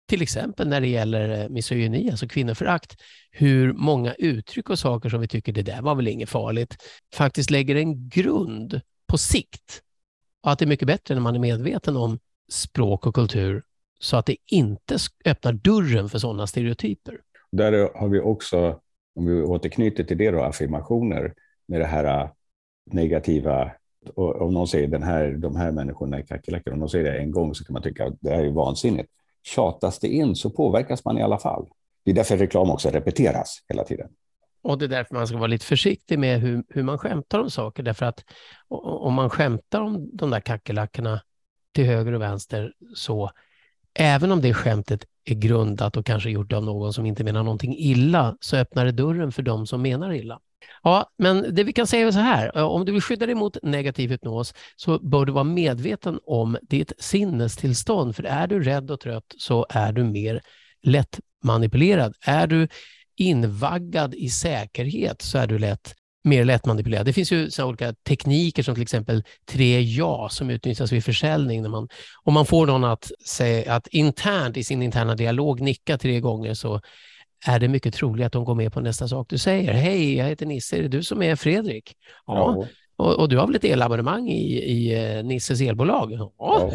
till 0.09 0.23
exempel 0.23 0.69
när 0.69 0.81
det 0.81 0.89
gäller 0.89 1.43
eh, 1.43 1.49
misogyni, 1.49 2.11
alltså 2.11 2.29
kvinnoförakt, 2.29 2.97
hur 3.31 3.73
många 3.73 4.15
uttryck 4.15 4.71
och 4.71 4.79
saker 4.79 5.09
som 5.09 5.21
vi 5.21 5.29
tycker 5.29 5.53
det 5.53 5.63
där 5.63 5.83
var 5.83 5.95
väl 5.95 6.09
inget 6.09 6.29
farligt, 6.29 6.77
faktiskt 7.15 7.51
lägger 7.51 7.77
en 7.77 8.09
grund 8.09 8.81
på 9.07 9.19
sikt 9.19 9.83
och 10.43 10.53
att 10.53 10.59
det 10.59 10.65
är 10.65 10.67
mycket 10.67 10.87
bättre 10.87 11.15
när 11.15 11.23
man 11.23 11.35
är 11.35 11.39
medveten 11.39 11.97
om 11.97 12.19
språk 12.49 13.07
och 13.07 13.15
kultur 13.15 13.63
så 14.01 14.17
att 14.17 14.27
det 14.27 14.37
inte 14.47 14.97
öppnar 15.25 15.53
dörren 15.53 16.09
för 16.09 16.19
sådana 16.19 16.47
stereotyper. 16.47 17.21
Där 17.53 17.99
har 17.99 18.09
vi 18.09 18.21
också, 18.21 18.81
om 19.15 19.27
vi 19.27 19.43
återknyter 19.43 20.05
till 20.05 20.19
det, 20.19 20.31
då, 20.31 20.43
affirmationer 20.43 21.35
med 21.69 21.81
det 21.81 21.87
här 21.87 22.05
äh, 22.05 22.31
negativa. 22.93 23.73
Och 24.15 24.43
om 24.43 24.55
någon 24.55 24.69
säger 24.69 24.89
den 24.89 25.03
här, 25.03 25.31
de 25.31 25.57
här 25.57 25.73
människorna 25.73 26.19
är 26.19 26.23
kackerlackor, 26.23 26.73
om 26.73 26.79
någon 26.79 26.89
säger 26.89 27.13
det 27.13 27.19
en 27.19 27.31
gång 27.31 27.55
så 27.55 27.65
kan 27.65 27.73
man 27.73 27.83
tycka 27.83 28.07
att 28.07 28.15
det 28.21 28.31
här 28.31 28.45
är 28.45 28.51
vansinnigt. 28.51 29.11
Tjatas 29.43 29.99
det 29.99 30.09
in 30.09 30.37
så 30.37 30.51
påverkas 30.51 31.05
man 31.05 31.19
i 31.19 31.23
alla 31.23 31.39
fall. 31.39 31.69
Det 32.05 32.11
är 32.11 32.15
därför 32.15 32.37
reklam 32.37 32.71
också 32.71 32.91
repeteras 32.91 33.65
hela 33.69 33.85
tiden. 33.85 34.09
Och 34.63 34.79
det 34.79 34.85
är 34.85 34.89
därför 34.89 35.15
man 35.15 35.27
ska 35.27 35.37
vara 35.37 35.47
lite 35.47 35.67
försiktig 35.67 36.19
med 36.19 36.41
hur, 36.41 36.65
hur 36.69 36.83
man 36.83 36.99
skämtar 36.99 37.39
om 37.39 37.51
saker. 37.51 37.83
Därför 37.83 38.07
att 38.07 38.25
om 38.69 39.15
man 39.15 39.31
skämtar 39.31 39.81
om 39.81 40.11
de 40.13 40.31
där 40.31 40.41
kackerlackorna 40.41 41.21
till 41.75 41.85
höger 41.85 42.13
och 42.13 42.23
vänster 42.23 42.73
så 42.95 43.31
även 43.95 44.33
om 44.33 44.41
det 44.41 44.55
skämtet 44.55 45.05
är 45.25 45.35
grundat 45.35 45.97
och 45.97 46.07
kanske 46.07 46.31
gjort 46.31 46.53
av 46.53 46.65
någon 46.65 46.93
som 46.93 47.07
inte 47.07 47.25
menar 47.25 47.43
någonting 47.43 47.77
illa 47.79 48.37
så 48.41 48.57
öppnar 48.57 48.85
det 48.85 48.93
dörren 48.93 49.33
för 49.33 49.43
de 49.43 49.67
som 49.67 49.83
menar 49.83 50.13
illa. 50.13 50.41
Ja, 50.83 51.11
men 51.19 51.55
det 51.55 51.65
vi 51.65 51.73
kan 51.73 51.87
säga 51.87 52.07
är 52.07 52.11
så 52.11 52.19
här, 52.19 52.57
eh, 52.57 52.63
om 52.63 52.85
du 52.85 52.93
vill 52.93 53.03
skydda 53.03 53.27
dig 53.27 53.35
mot 53.35 53.63
negativ 53.63 54.11
hypnos 54.11 54.55
så 54.77 54.99
bör 54.99 55.25
du 55.25 55.33
vara 55.33 55.45
medveten 55.45 56.21
om 56.23 56.59
ditt 56.63 56.93
sinnestillstånd, 56.99 58.17
för 58.17 58.23
är 58.23 58.47
du 58.47 58.63
rädd 58.63 58.91
och 58.91 59.01
trött 59.01 59.35
så 59.39 59.67
är 59.69 59.93
du 59.93 60.05
mer 60.05 60.41
lättmanipulerad. 60.83 62.15
Är 62.21 62.47
du 62.47 62.69
invaggad 63.17 64.15
i 64.15 64.29
säkerhet 64.29 65.23
så 65.23 65.39
är 65.39 65.47
du 65.47 65.59
lätt 65.59 65.95
mer 66.29 66.45
lättmanipulerad. 66.45 67.07
Det 67.07 67.13
finns 67.13 67.33
ju 67.33 67.51
så 67.51 67.65
olika 67.65 67.93
tekniker 67.93 68.63
som 68.63 68.75
till 68.75 68.83
exempel 68.83 69.23
tre 69.51 69.81
ja 69.81 70.29
som 70.31 70.51
utnyttjas 70.51 70.93
vid 70.93 71.05
försäljning. 71.05 71.63
När 71.63 71.69
man, 71.69 71.89
om 72.25 72.35
man 72.35 72.47
får 72.47 72.67
någon 72.67 72.85
att, 72.85 73.11
säga, 73.27 73.75
att 73.75 73.87
internt 73.87 74.57
i 74.57 74.65
sin 74.65 74.83
interna 74.83 75.15
dialog 75.15 75.61
nicka 75.61 75.99
tre 75.99 76.21
gånger 76.21 76.55
så 76.55 76.81
är 77.47 77.61
det 77.61 77.69
mycket 77.69 77.95
troligt 77.95 78.27
att 78.27 78.33
de 78.33 78.45
går 78.45 78.55
med 78.55 78.73
på 78.73 78.81
nästa 78.81 79.09
sak 79.09 79.27
du 79.31 79.39
säger. 79.39 79.73
Hej, 79.73 80.17
jag 80.17 80.27
heter 80.27 80.47
Nisse, 80.47 80.77
är 80.77 80.83
det 80.83 80.89
du 80.89 81.03
som 81.03 81.23
är 81.23 81.37
Fredrik? 81.37 81.93
Ja. 82.27 82.55
ja. 82.59 82.67
Och, 82.99 83.19
och, 83.19 83.29
du 83.29 83.39
har 83.39 83.47
väl 83.47 83.57
ett 83.57 83.65
elabonnemang 83.65 84.29
i, 84.29 84.59
i 84.59 84.95
eh, 85.17 85.25
Nisses 85.25 85.61
elbolag? 85.61 86.13
Ja. 86.13 86.33
ja. 86.39 86.73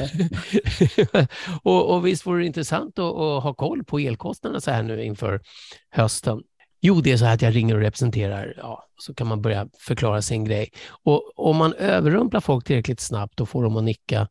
och, 1.63 1.95
och 1.95 2.07
visst 2.07 2.25
vore 2.25 2.41
det 2.41 2.45
intressant 2.45 2.99
att, 2.99 3.05
att, 3.05 3.43
ha 3.43 3.53
koll 3.53 3.83
på 3.83 3.99
elkostnaderna 3.99 4.61
så 4.61 4.71
här 4.71 4.83
nu 4.83 5.03
inför 5.03 5.41
hösten. 5.89 6.41
Jo, 6.85 7.01
det 7.01 7.11
är 7.11 7.17
så 7.17 7.25
här 7.25 7.33
att 7.33 7.41
jag 7.41 7.55
ringer 7.55 7.75
och 7.75 7.81
representerar, 7.81 8.53
ja, 8.57 8.85
så 8.97 9.13
kan 9.13 9.27
man 9.27 9.41
börja 9.41 9.67
förklara 9.79 10.21
sin 10.21 10.45
grej. 10.45 10.71
Och 11.03 11.31
om 11.35 11.57
man 11.57 11.73
överrumplar 11.73 12.41
folk 12.41 12.65
tillräckligt 12.65 12.99
snabbt 12.99 13.41
och 13.41 13.49
får 13.49 13.63
dem 13.63 13.77
att 13.77 13.83
nicka, 13.83 14.27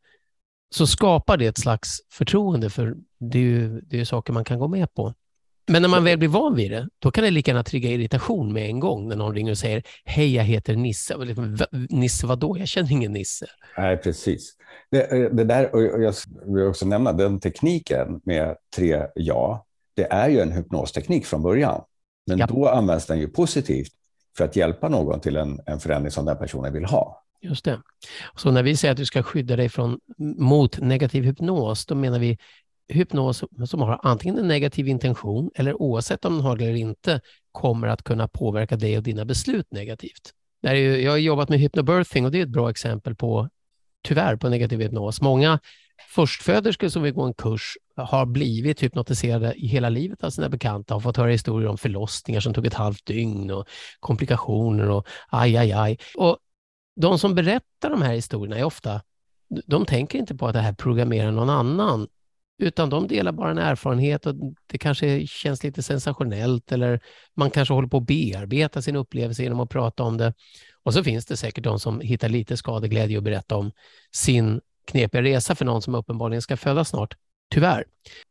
så 0.74 0.86
skapar 0.86 1.36
det 1.36 1.46
ett 1.46 1.58
slags 1.58 1.98
förtroende, 2.12 2.70
för 2.70 2.94
det 3.20 3.38
är 3.38 3.42
ju 3.42 3.80
det 3.80 4.00
är 4.00 4.04
saker 4.04 4.32
man 4.32 4.44
kan 4.44 4.58
gå 4.58 4.68
med 4.68 4.94
på. 4.94 5.14
Men 5.66 5.82
när 5.82 5.88
man 5.88 6.04
väl 6.04 6.18
blir 6.18 6.28
van 6.28 6.56
vid 6.56 6.70
det, 6.70 6.88
då 6.98 7.10
kan 7.10 7.24
det 7.24 7.30
lika 7.30 7.50
gärna 7.50 7.64
trigga 7.64 7.90
irritation 7.90 8.52
med 8.52 8.66
en 8.66 8.80
gång 8.80 9.08
när 9.08 9.16
någon 9.16 9.34
ringer 9.34 9.50
och 9.50 9.58
säger 9.58 9.82
hej, 10.04 10.34
jag 10.34 10.44
heter 10.44 10.76
Nisse. 10.76 11.16
Liksom, 11.16 11.58
Nisse 11.90 12.26
vadå? 12.26 12.58
Jag 12.58 12.68
känner 12.68 12.92
ingen 12.92 13.12
Nisse. 13.12 13.46
Nej, 13.78 13.96
precis. 13.96 14.56
Det, 14.90 15.28
det 15.32 15.44
där, 15.44 15.74
och 15.74 15.82
jag 15.82 16.14
vill 16.46 16.66
också 16.66 16.86
nämna 16.86 17.12
den 17.12 17.40
tekniken 17.40 18.20
med 18.24 18.56
tre 18.76 19.06
ja, 19.14 19.66
det 19.94 20.12
är 20.12 20.28
ju 20.28 20.40
en 20.40 20.52
hypnosteknik 20.52 21.26
från 21.26 21.42
början. 21.42 21.82
Men 22.32 22.38
ja. 22.38 22.46
då 22.46 22.68
används 22.68 23.06
den 23.06 23.18
ju 23.18 23.28
positivt 23.28 23.92
för 24.36 24.44
att 24.44 24.56
hjälpa 24.56 24.88
någon 24.88 25.20
till 25.20 25.36
en, 25.36 25.60
en 25.66 25.80
förändring 25.80 26.10
som 26.10 26.24
den 26.24 26.38
personen 26.38 26.72
vill 26.72 26.84
ha. 26.84 27.22
Just 27.40 27.64
det. 27.64 27.80
Så 28.36 28.50
när 28.50 28.62
vi 28.62 28.76
säger 28.76 28.92
att 28.92 28.98
du 28.98 29.04
ska 29.06 29.22
skydda 29.22 29.56
dig 29.56 29.68
från, 29.68 29.98
mot 30.38 30.78
negativ 30.78 31.24
hypnos, 31.24 31.86
då 31.86 31.94
menar 31.94 32.18
vi 32.18 32.38
hypnos 32.88 33.44
som 33.66 33.80
har 33.80 34.00
antingen 34.02 34.38
en 34.38 34.48
negativ 34.48 34.88
intention 34.88 35.50
eller 35.54 35.82
oavsett 35.82 36.24
om 36.24 36.36
den 36.36 36.44
har 36.44 36.56
det 36.56 36.64
eller 36.64 36.76
inte 36.76 37.20
kommer 37.52 37.88
att 37.88 38.02
kunna 38.02 38.28
påverka 38.28 38.76
dig 38.76 38.96
och 38.96 39.02
dina 39.02 39.24
beslut 39.24 39.72
negativt. 39.72 40.32
Där 40.62 40.74
jag 40.74 41.10
har 41.10 41.18
jobbat 41.18 41.48
med 41.48 41.58
hypnobirthing 41.58 42.24
och 42.24 42.30
det 42.30 42.38
är 42.38 42.42
ett 42.42 42.48
bra 42.48 42.70
exempel 42.70 43.14
på, 43.14 43.48
tyvärr, 44.02 44.36
på 44.36 44.48
negativ 44.48 44.80
hypnos. 44.80 45.20
Många 45.20 45.58
förstföderskor 46.14 46.88
som 46.88 47.02
vill 47.02 47.12
gå 47.12 47.22
en 47.22 47.34
kurs 47.34 47.76
har 47.96 48.26
blivit 48.26 48.82
hypnotiserade 48.82 49.54
i 49.54 49.66
hela 49.66 49.88
livet 49.88 50.24
av 50.24 50.30
sina 50.30 50.48
bekanta 50.48 50.94
och 50.94 51.02
fått 51.02 51.16
höra 51.16 51.30
historier 51.30 51.68
om 51.68 51.78
förlossningar 51.78 52.40
som 52.40 52.54
tog 52.54 52.66
ett 52.66 52.74
halvt 52.74 53.06
dygn 53.06 53.50
och 53.50 53.68
komplikationer 54.00 54.90
och 54.90 55.06
aj, 55.28 55.56
aj, 55.56 55.72
aj. 55.72 55.98
Och 56.16 56.38
de 56.96 57.18
som 57.18 57.34
berättar 57.34 57.90
de 57.90 58.02
här 58.02 58.14
historierna 58.14 58.58
är 58.58 58.64
ofta, 58.64 59.02
de 59.66 59.86
tänker 59.86 60.18
inte 60.18 60.34
på 60.34 60.46
att 60.46 60.52
det 60.52 60.60
här 60.60 60.72
programmerar 60.72 61.30
någon 61.30 61.50
annan, 61.50 62.08
utan 62.58 62.90
de 62.90 63.06
delar 63.06 63.32
bara 63.32 63.50
en 63.50 63.58
erfarenhet 63.58 64.26
och 64.26 64.34
det 64.66 64.78
kanske 64.78 65.26
känns 65.26 65.64
lite 65.64 65.82
sensationellt 65.82 66.72
eller 66.72 67.00
man 67.34 67.50
kanske 67.50 67.74
håller 67.74 67.88
på 67.88 67.96
att 67.96 68.06
bearbeta 68.06 68.82
sin 68.82 68.96
upplevelse 68.96 69.42
genom 69.42 69.60
att 69.60 69.70
prata 69.70 70.02
om 70.02 70.16
det. 70.16 70.34
Och 70.82 70.94
så 70.94 71.04
finns 71.04 71.26
det 71.26 71.36
säkert 71.36 71.64
de 71.64 71.80
som 71.80 72.00
hittar 72.00 72.28
lite 72.28 72.56
skadeglädje 72.56 73.16
och 73.16 73.22
berätta 73.22 73.56
om 73.56 73.72
sin 74.12 74.60
knepiga 74.86 75.22
resa 75.22 75.54
för 75.54 75.64
någon 75.64 75.82
som 75.82 75.94
uppenbarligen 75.94 76.42
ska 76.42 76.56
födas 76.56 76.88
snart. 76.88 77.14
Tyvärr. 77.52 77.84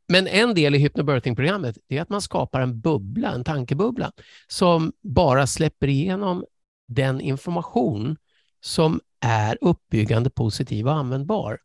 Men 0.07 0.27
en 0.27 0.53
del 0.53 0.75
i 0.75 0.77
hypnobirthing-programmet 0.77 1.77
är 1.87 2.01
att 2.01 2.09
man 2.09 2.21
skapar 2.21 2.61
en 2.61 2.79
bubbla, 2.79 3.31
en 3.31 3.43
tankebubbla, 3.43 4.11
som 4.47 4.93
bara 5.01 5.47
släpper 5.47 5.87
igenom 5.87 6.45
den 6.87 7.21
information 7.21 8.17
som 8.61 8.99
är 9.19 9.57
uppbyggande, 9.61 10.29
positiv 10.29 10.87
och 10.87 10.93
användbar 10.93 11.59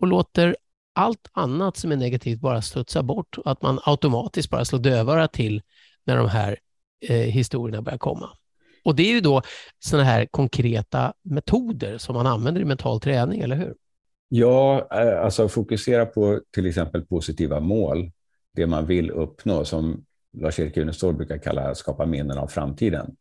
och 0.00 0.06
låter 0.06 0.56
allt 0.94 1.30
annat 1.32 1.76
som 1.76 1.92
är 1.92 1.96
negativt 1.96 2.40
bara 2.40 2.62
studsa 2.62 3.02
bort 3.02 3.38
och 3.38 3.50
att 3.50 3.62
man 3.62 3.80
automatiskt 3.84 4.50
bara 4.50 4.64
slår 4.64 4.78
dövörat 4.78 5.32
till 5.32 5.62
när 6.04 6.16
de 6.16 6.28
här 6.28 6.58
eh, 7.08 7.16
historierna 7.16 7.82
börjar 7.82 7.98
komma. 7.98 8.30
Och 8.84 8.96
det 8.96 9.02
är 9.02 9.12
ju 9.12 9.20
då 9.20 9.42
sådana 9.78 10.04
här 10.04 10.26
konkreta 10.26 11.12
metoder 11.22 11.98
som 11.98 12.14
man 12.14 12.26
använder 12.26 12.60
i 12.60 12.64
mental 12.64 13.00
träning, 13.00 13.40
eller 13.40 13.56
hur? 13.56 13.74
Ja, 14.28 14.88
eh, 14.92 15.24
alltså 15.24 15.48
fokusera 15.48 16.06
på 16.06 16.40
till 16.50 16.66
exempel 16.66 17.06
positiva 17.06 17.60
mål, 17.60 18.10
det 18.54 18.66
man 18.66 18.86
vill 18.86 19.10
uppnå, 19.10 19.64
som 19.64 20.04
Lars-Erik 20.32 20.76
Unestål 20.76 21.14
brukar 21.14 21.38
kalla 21.38 21.74
skapa 21.74 22.06
minnen 22.06 22.38
av 22.38 22.46
framtiden. 22.46 23.16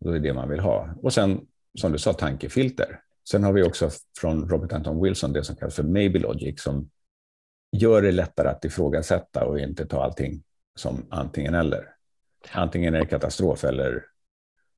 Det 0.00 0.08
är 0.08 0.18
det 0.18 0.34
man 0.34 0.48
vill 0.48 0.60
ha. 0.60 0.94
Och 1.02 1.12
sen, 1.12 1.40
som 1.78 1.92
du 1.92 1.98
sa, 1.98 2.12
tankefilter. 2.12 3.00
Sen 3.30 3.44
har 3.44 3.52
vi 3.52 3.62
också 3.62 3.90
från 4.18 4.48
Robert 4.48 4.72
Anton 4.72 5.02
Wilson 5.02 5.32
det 5.32 5.44
som 5.44 5.56
kallas 5.56 5.74
för 5.74 5.82
maybe 5.82 6.18
logic, 6.18 6.62
som 6.62 6.90
gör 7.72 8.02
det 8.02 8.12
lättare 8.12 8.48
att 8.48 8.64
ifrågasätta 8.64 9.44
och 9.44 9.60
inte 9.60 9.86
ta 9.86 10.02
allting 10.02 10.42
som 10.76 11.06
antingen 11.10 11.54
eller. 11.54 11.84
Antingen 12.52 12.94
är 12.94 13.00
det 13.00 13.06
katastrof 13.06 13.64
eller 13.64 14.04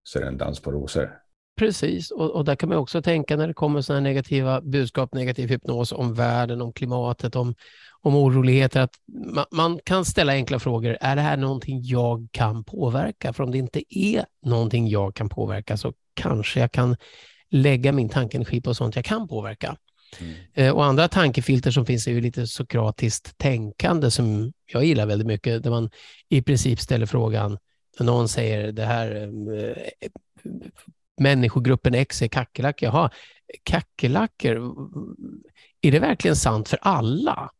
så 0.03 0.19
är 0.19 0.23
det 0.23 0.29
en 0.29 0.39
dans 0.39 0.61
på 0.61 0.73
rosor. 0.73 1.21
Precis, 1.57 2.11
och, 2.11 2.31
och, 2.31 2.45
där 2.45 2.57
kan 2.57 2.69
man 2.69 2.79
också 2.79 3.03
tänka 3.03 3.37
när 3.37 3.49
det 3.49 3.55
kommer 3.55 3.81
sådana 3.81 4.01
negativa 4.01 4.61
budskap, 4.61 5.15
negativ 5.15 5.49
hypnos 5.49 5.93
om 5.93 6.15
världen, 6.15 6.63
om 6.63 6.73
klimatet, 6.73 7.37
om, 7.37 7.55
om 8.01 8.17
oroligheter, 8.17 8.81
att 8.81 8.95
man, 9.35 9.45
man, 9.51 9.81
kan 9.85 10.05
ställa 10.05 10.33
enkla 10.33 10.59
frågor. 10.59 10.99
Är 11.01 11.17
det 11.17 11.23
här 11.23 11.37
någonting 11.37 11.81
jag 11.83 12.29
kan 12.33 12.65
påverka? 12.65 13.33
För 13.33 13.45
om 13.45 13.51
det 13.51 13.59
inte 13.59 13.99
är 13.99 14.25
någonting 14.47 14.89
jag 14.89 15.15
kan 15.15 15.29
påverka 15.29 15.77
så 15.77 15.93
kanske 16.15 16.61
jag 16.61 16.73
kan 16.73 16.97
lägga 17.51 17.93
min 17.93 18.09
tankeenergi 18.09 18.61
på 18.61 18.75
sånt 18.75 18.97
jag 18.97 19.05
kan 19.05 19.29
påverka. 19.29 19.77
Mm. 20.21 20.35
Eh, 20.55 20.73
och 20.73 20.85
andra 20.85 21.09
tankefilter 21.09 21.71
som 21.71 21.87
finns 21.87 22.07
är 22.07 22.13
ju 22.13 22.21
lite 22.21 22.47
sokratiskt 22.47 23.39
tänkande 23.39 24.11
som 24.11 24.53
jag 24.73 24.85
gillar 24.85 25.07
väldigt 25.07 25.27
mycket, 25.27 25.63
där 25.63 25.71
man 25.71 25.91
i 26.29 26.43
princip 26.43 26.81
ställer 26.81 27.07
frågan, 27.07 27.59
när 27.99 28.07
någon 28.07 28.29
säger 28.29 28.73
det 28.73 28.85
här 28.85 29.31
eh, 29.59 30.09
människogruppen 31.21 31.95
X 31.95 32.23
är 32.23 32.29
kackerlackor. 32.29 32.89
Jaha, 32.89 33.11
kackerlackor, 33.63 34.57
är 35.81 35.93
det 35.93 35.99
verkligen 35.99 36.37
sant 36.37 36.69
för 36.69 36.79
alla? 36.83 37.51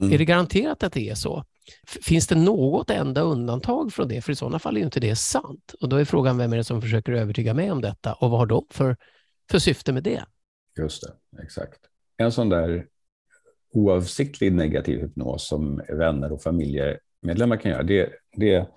Mm. 0.00 0.12
Är 0.12 0.18
det 0.18 0.24
garanterat 0.24 0.82
att 0.82 0.92
det 0.92 1.08
är 1.08 1.14
så? 1.14 1.44
Finns 1.86 2.26
det 2.26 2.34
något 2.34 2.90
enda 2.90 3.20
undantag 3.20 3.92
från 3.92 4.08
det? 4.08 4.20
För 4.20 4.32
i 4.32 4.36
sådana 4.36 4.58
fall 4.58 4.76
är 4.76 4.80
inte 4.80 5.00
det 5.00 5.16
sant. 5.16 5.74
Och 5.80 5.88
då 5.88 5.96
är 5.96 6.04
frågan, 6.04 6.38
vem 6.38 6.52
är 6.52 6.56
det 6.56 6.64
som 6.64 6.82
försöker 6.82 7.12
övertyga 7.12 7.54
mig 7.54 7.70
om 7.70 7.80
detta 7.80 8.12
och 8.12 8.30
vad 8.30 8.38
har 8.38 8.46
de 8.46 8.66
för, 8.70 8.96
för 9.50 9.58
syfte 9.58 9.92
med 9.92 10.02
det? 10.02 10.24
Just 10.78 11.02
det, 11.02 11.42
exakt. 11.42 11.80
En 12.16 12.32
sån 12.32 12.48
där 12.48 12.86
oavsiktlig 13.72 14.52
negativ 14.52 15.00
hypnos 15.00 15.48
som 15.48 15.82
vänner 15.88 16.32
och 16.32 16.42
familjemedlemmar 16.42 17.56
kan 17.56 17.70
göra, 17.70 17.82
det, 17.82 18.10
det 18.36 18.68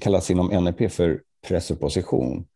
kallas 0.00 0.30
inom 0.30 0.64
NLP 0.64 0.92
för 0.92 1.22
presupposition. 1.48 2.46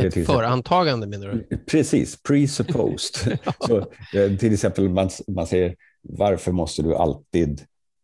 Ett 0.00 0.26
förantagande 0.26 1.06
menar 1.06 1.28
du? 1.28 1.56
Precis, 1.56 2.22
presupposed. 2.22 3.38
Så, 3.66 3.78
eh, 4.14 4.36
till 4.38 4.52
exempel 4.52 4.88
man, 4.88 5.10
man 5.28 5.46
säger, 5.46 5.76
varför 6.02 6.52
måste 6.52 6.82
du 6.82 6.94
alltid 6.94 7.60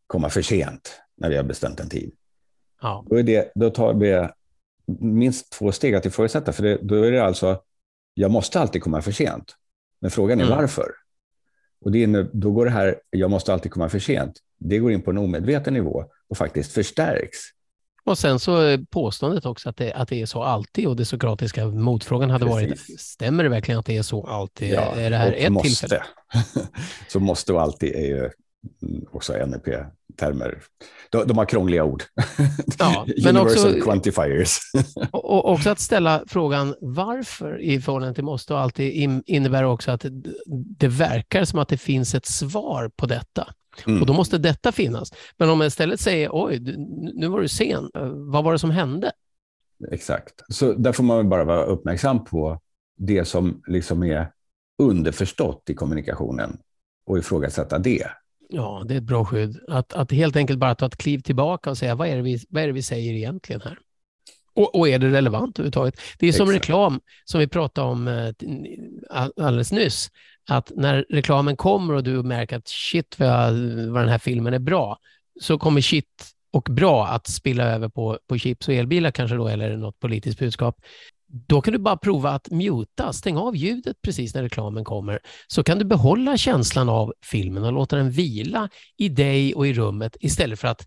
komma 0.06 0.30
för 0.30 0.42
sent 0.42 1.00
när 1.16 1.28
vi 1.28 1.36
har 1.36 1.44
bestämt 1.44 1.80
en 1.80 1.88
tid? 1.88 2.12
Ja. 2.80 3.04
Då, 3.10 3.16
är 3.16 3.22
det, 3.22 3.52
då 3.54 3.70
tar 3.70 3.94
vi 3.94 4.28
minst 5.00 5.52
två 5.52 5.72
steg 5.72 5.94
att 5.94 6.06
ifrågasätta, 6.06 6.52
för 6.52 6.62
det, 6.62 6.78
då 6.82 7.02
är 7.02 7.12
det 7.12 7.24
alltså, 7.24 7.60
jag 8.14 8.30
måste 8.30 8.60
alltid 8.60 8.82
komma 8.82 9.02
för 9.02 9.12
sent. 9.12 9.54
Men 10.00 10.10
frågan 10.10 10.40
är 10.40 10.44
mm. 10.44 10.58
varför? 10.58 10.90
Och 11.80 11.92
det 11.92 12.02
är, 12.02 12.30
då 12.32 12.50
går 12.50 12.64
det 12.64 12.70
här, 12.70 13.00
jag 13.10 13.30
måste 13.30 13.52
alltid 13.52 13.72
komma 13.72 13.88
för 13.88 13.98
sent, 13.98 14.38
det 14.58 14.78
går 14.78 14.92
in 14.92 15.02
på 15.02 15.10
en 15.10 15.18
omedveten 15.18 15.74
nivå 15.74 16.04
och 16.28 16.36
faktiskt 16.36 16.72
förstärks. 16.72 17.38
Och 18.08 18.18
sen 18.18 18.38
så 18.38 18.78
påståendet 18.90 19.46
också 19.46 19.68
att 19.68 19.76
det, 19.76 19.92
att 19.92 20.08
det 20.08 20.22
är 20.22 20.26
så 20.26 20.42
alltid 20.42 20.86
och 20.86 20.96
det 20.96 21.04
sokratiska 21.04 21.66
motfrågan 21.66 22.30
hade 22.30 22.46
Precis. 22.46 22.88
varit, 22.88 23.00
stämmer 23.00 23.44
det 23.44 23.50
verkligen 23.50 23.80
att 23.80 23.86
det 23.86 23.96
är 23.96 24.02
så 24.02 24.26
alltid? 24.26 24.72
Ja, 24.72 24.94
är 24.96 25.10
det 25.10 25.16
här 25.16 25.32
ett 25.32 25.52
måste. 25.52 25.68
tillfälle? 25.68 26.02
så 27.08 27.20
måste 27.20 27.52
och 27.52 27.62
alltid 27.62 27.94
är 27.94 28.06
ju 28.06 28.30
också 29.12 29.32
NLP-termer. 29.32 30.62
De, 31.10 31.26
de, 31.26 31.38
har 31.38 31.44
krångliga 31.44 31.84
ord. 31.84 32.02
Ja, 32.78 33.06
men 33.24 33.36
Universal 33.36 33.70
också, 33.70 33.84
quantifiers. 33.84 34.58
och 35.12 35.50
också 35.50 35.70
att 35.70 35.80
ställa 35.80 36.22
frågan 36.26 36.74
varför 36.80 37.60
i 37.60 37.80
förhållande 37.80 38.14
till 38.14 38.24
måste 38.24 38.54
och 38.54 38.60
alltid 38.60 39.22
innebär 39.26 39.64
också 39.64 39.90
att 39.90 40.04
det 40.78 40.88
verkar 40.88 41.44
som 41.44 41.58
att 41.58 41.68
det 41.68 41.78
finns 41.78 42.14
ett 42.14 42.26
svar 42.26 42.90
på 42.96 43.06
detta. 43.06 43.54
Mm. 43.86 44.00
Och 44.00 44.06
då 44.06 44.12
måste 44.12 44.38
detta 44.38 44.72
finnas. 44.72 45.12
Men 45.36 45.50
om 45.50 45.58
man 45.58 45.66
istället 45.66 46.00
säger 46.00 46.30
oj, 46.32 46.60
nu 47.14 47.28
var 47.28 47.40
du 47.40 47.48
sen, 47.48 47.90
vad 48.14 48.44
var 48.44 48.52
det 48.52 48.58
som 48.58 48.70
hände? 48.70 49.12
Exakt. 49.92 50.34
Så 50.48 50.72
där 50.72 50.92
får 50.92 51.04
man 51.04 51.28
bara 51.28 51.44
vara 51.44 51.64
uppmärksam 51.64 52.24
på 52.24 52.60
det 52.96 53.24
som 53.24 53.62
liksom 53.66 54.02
är 54.02 54.30
underförstått 54.82 55.70
i 55.70 55.74
kommunikationen 55.74 56.58
och 57.06 57.18
ifrågasätta 57.18 57.78
det. 57.78 58.06
Ja, 58.48 58.82
det 58.88 58.94
är 58.94 58.98
ett 58.98 59.04
bra 59.04 59.24
skydd. 59.24 59.58
Att, 59.68 59.92
att 59.92 60.12
helt 60.12 60.36
enkelt 60.36 60.58
bara 60.58 60.74
ta 60.74 60.86
ett 60.86 60.96
kliv 60.96 61.18
tillbaka 61.18 61.70
och 61.70 61.78
säga 61.78 61.94
vad 61.94 62.08
är 62.08 62.16
det 62.16 62.22
vi, 62.22 62.38
vad 62.48 62.62
är 62.62 62.68
vi 62.68 62.82
säger 62.82 63.12
egentligen 63.12 63.60
här? 63.60 63.78
Och, 64.54 64.74
och 64.74 64.88
är 64.88 64.98
det 64.98 65.10
relevant 65.10 65.58
överhuvudtaget? 65.58 66.00
Det 66.18 66.28
är 66.28 66.32
som 66.32 66.48
Exakt. 66.48 66.64
reklam 66.64 67.00
som 67.24 67.40
vi 67.40 67.48
pratade 67.48 67.88
om 67.88 68.08
eh, 68.08 68.34
alldeles 69.36 69.72
nyss. 69.72 70.10
Att 70.48 70.72
när 70.76 71.06
reklamen 71.10 71.56
kommer 71.56 71.94
och 71.94 72.04
du 72.04 72.22
märker 72.22 72.56
att 72.56 72.68
shit 72.68 73.18
vad, 73.18 73.54
vad 73.88 74.02
den 74.02 74.08
här 74.08 74.18
filmen 74.18 74.54
är 74.54 74.58
bra, 74.58 74.98
så 75.40 75.58
kommer 75.58 75.80
shit 75.80 76.34
och 76.52 76.68
bra 76.70 77.06
att 77.06 77.26
spilla 77.26 77.64
över 77.64 77.88
på, 77.88 78.18
på 78.28 78.38
chips 78.38 78.68
och 78.68 78.74
elbilar 78.74 79.10
kanske 79.10 79.36
då, 79.36 79.48
eller 79.48 79.76
något 79.76 79.98
politiskt 80.00 80.38
budskap. 80.38 80.76
Då 81.26 81.60
kan 81.60 81.72
du 81.72 81.78
bara 81.78 81.96
prova 81.96 82.30
att 82.30 82.50
muta, 82.50 83.12
stänga 83.12 83.40
av 83.40 83.56
ljudet 83.56 83.96
precis 84.02 84.34
när 84.34 84.42
reklamen 84.42 84.84
kommer, 84.84 85.18
så 85.46 85.64
kan 85.64 85.78
du 85.78 85.84
behålla 85.84 86.36
känslan 86.36 86.88
av 86.88 87.12
filmen 87.22 87.64
och 87.64 87.72
låta 87.72 87.96
den 87.96 88.10
vila 88.10 88.68
i 88.96 89.08
dig 89.08 89.54
och 89.54 89.66
i 89.66 89.72
rummet 89.72 90.16
istället 90.20 90.60
för 90.60 90.68
att 90.68 90.86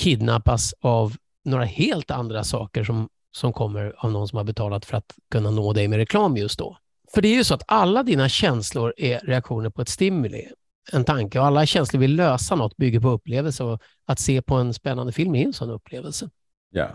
kidnappas 0.00 0.74
av 0.80 1.16
några 1.44 1.64
helt 1.64 2.10
andra 2.10 2.44
saker 2.44 2.84
som, 2.84 3.08
som 3.36 3.52
kommer 3.52 3.94
av 3.96 4.12
någon 4.12 4.28
som 4.28 4.36
har 4.36 4.44
betalat 4.44 4.84
för 4.84 4.96
att 4.96 5.14
kunna 5.30 5.50
nå 5.50 5.72
dig 5.72 5.88
med 5.88 5.96
reklam 5.96 6.36
just 6.36 6.58
då. 6.58 6.76
För 7.14 7.22
det 7.22 7.28
är 7.28 7.34
ju 7.34 7.44
så 7.44 7.54
att 7.54 7.62
alla 7.66 8.02
dina 8.02 8.28
känslor 8.28 8.94
är 8.96 9.20
reaktioner 9.20 9.70
på 9.70 9.82
ett 9.82 9.88
stimuli, 9.88 10.48
en 10.92 11.04
tanke 11.04 11.38
och 11.38 11.46
alla 11.46 11.66
känslor 11.66 12.00
vill 12.00 12.16
lösa 12.16 12.54
något 12.54 12.76
bygger 12.76 13.00
på 13.00 13.08
upplevelse 13.08 13.64
och 13.64 13.82
att 14.06 14.18
se 14.18 14.42
på 14.42 14.54
en 14.54 14.74
spännande 14.74 15.12
film 15.12 15.34
är 15.34 15.44
en 15.44 15.52
sån 15.52 15.70
upplevelse. 15.70 16.30
Ja, 16.70 16.90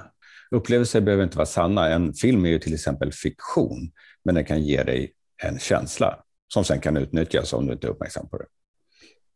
upplevelser 0.51 1.01
behöver 1.01 1.23
inte 1.23 1.37
vara 1.37 1.45
sanna. 1.45 1.89
En 1.89 2.13
film 2.13 2.45
är 2.45 2.49
ju 2.49 2.59
till 2.59 2.73
exempel 2.73 3.11
fiktion, 3.11 3.91
men 4.23 4.35
den 4.35 4.45
kan 4.45 4.63
ge 4.63 4.83
dig 4.83 5.13
en 5.43 5.59
känsla 5.59 6.19
som 6.53 6.63
sen 6.63 6.79
kan 6.79 6.97
utnyttjas 6.97 7.53
om 7.53 7.67
du 7.67 7.73
inte 7.73 7.87
är 7.87 7.91
uppmärksam 7.91 8.29
på 8.29 8.37
det. 8.37 8.45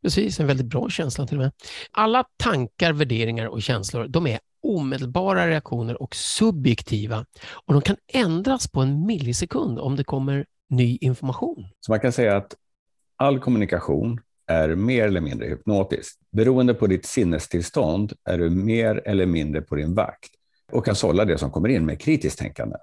Precis, 0.01 0.39
en 0.39 0.47
väldigt 0.47 0.65
bra 0.65 0.89
känsla 0.89 1.27
till 1.27 1.37
och 1.37 1.43
med. 1.43 1.51
Alla 1.91 2.23
tankar, 2.37 2.93
värderingar 2.93 3.45
och 3.45 3.61
känslor, 3.61 4.07
de 4.07 4.27
är 4.27 4.39
omedelbara 4.63 5.47
reaktioner 5.47 6.01
och 6.01 6.15
subjektiva. 6.15 7.25
Och 7.65 7.73
de 7.73 7.81
kan 7.81 7.95
ändras 8.13 8.71
på 8.71 8.81
en 8.81 9.05
millisekund 9.05 9.79
om 9.79 9.95
det 9.95 10.03
kommer 10.03 10.45
ny 10.69 10.97
information. 11.01 11.67
Så 11.79 11.91
man 11.91 11.99
kan 11.99 12.11
säga 12.11 12.37
att 12.37 12.55
all 13.17 13.39
kommunikation 13.39 14.19
är 14.47 14.75
mer 14.75 15.07
eller 15.07 15.21
mindre 15.21 15.47
hypnotisk. 15.47 16.19
Beroende 16.31 16.73
på 16.73 16.87
ditt 16.87 17.05
sinnestillstånd 17.05 18.13
är 18.23 18.37
du 18.37 18.49
mer 18.49 19.01
eller 19.05 19.25
mindre 19.25 19.61
på 19.61 19.75
din 19.75 19.95
vakt 19.95 20.31
och 20.71 20.85
kan 20.85 20.95
sålla 20.95 21.25
det 21.25 21.37
som 21.37 21.51
kommer 21.51 21.69
in 21.69 21.85
med 21.85 22.01
kritiskt 22.01 22.39
tänkande. 22.39 22.75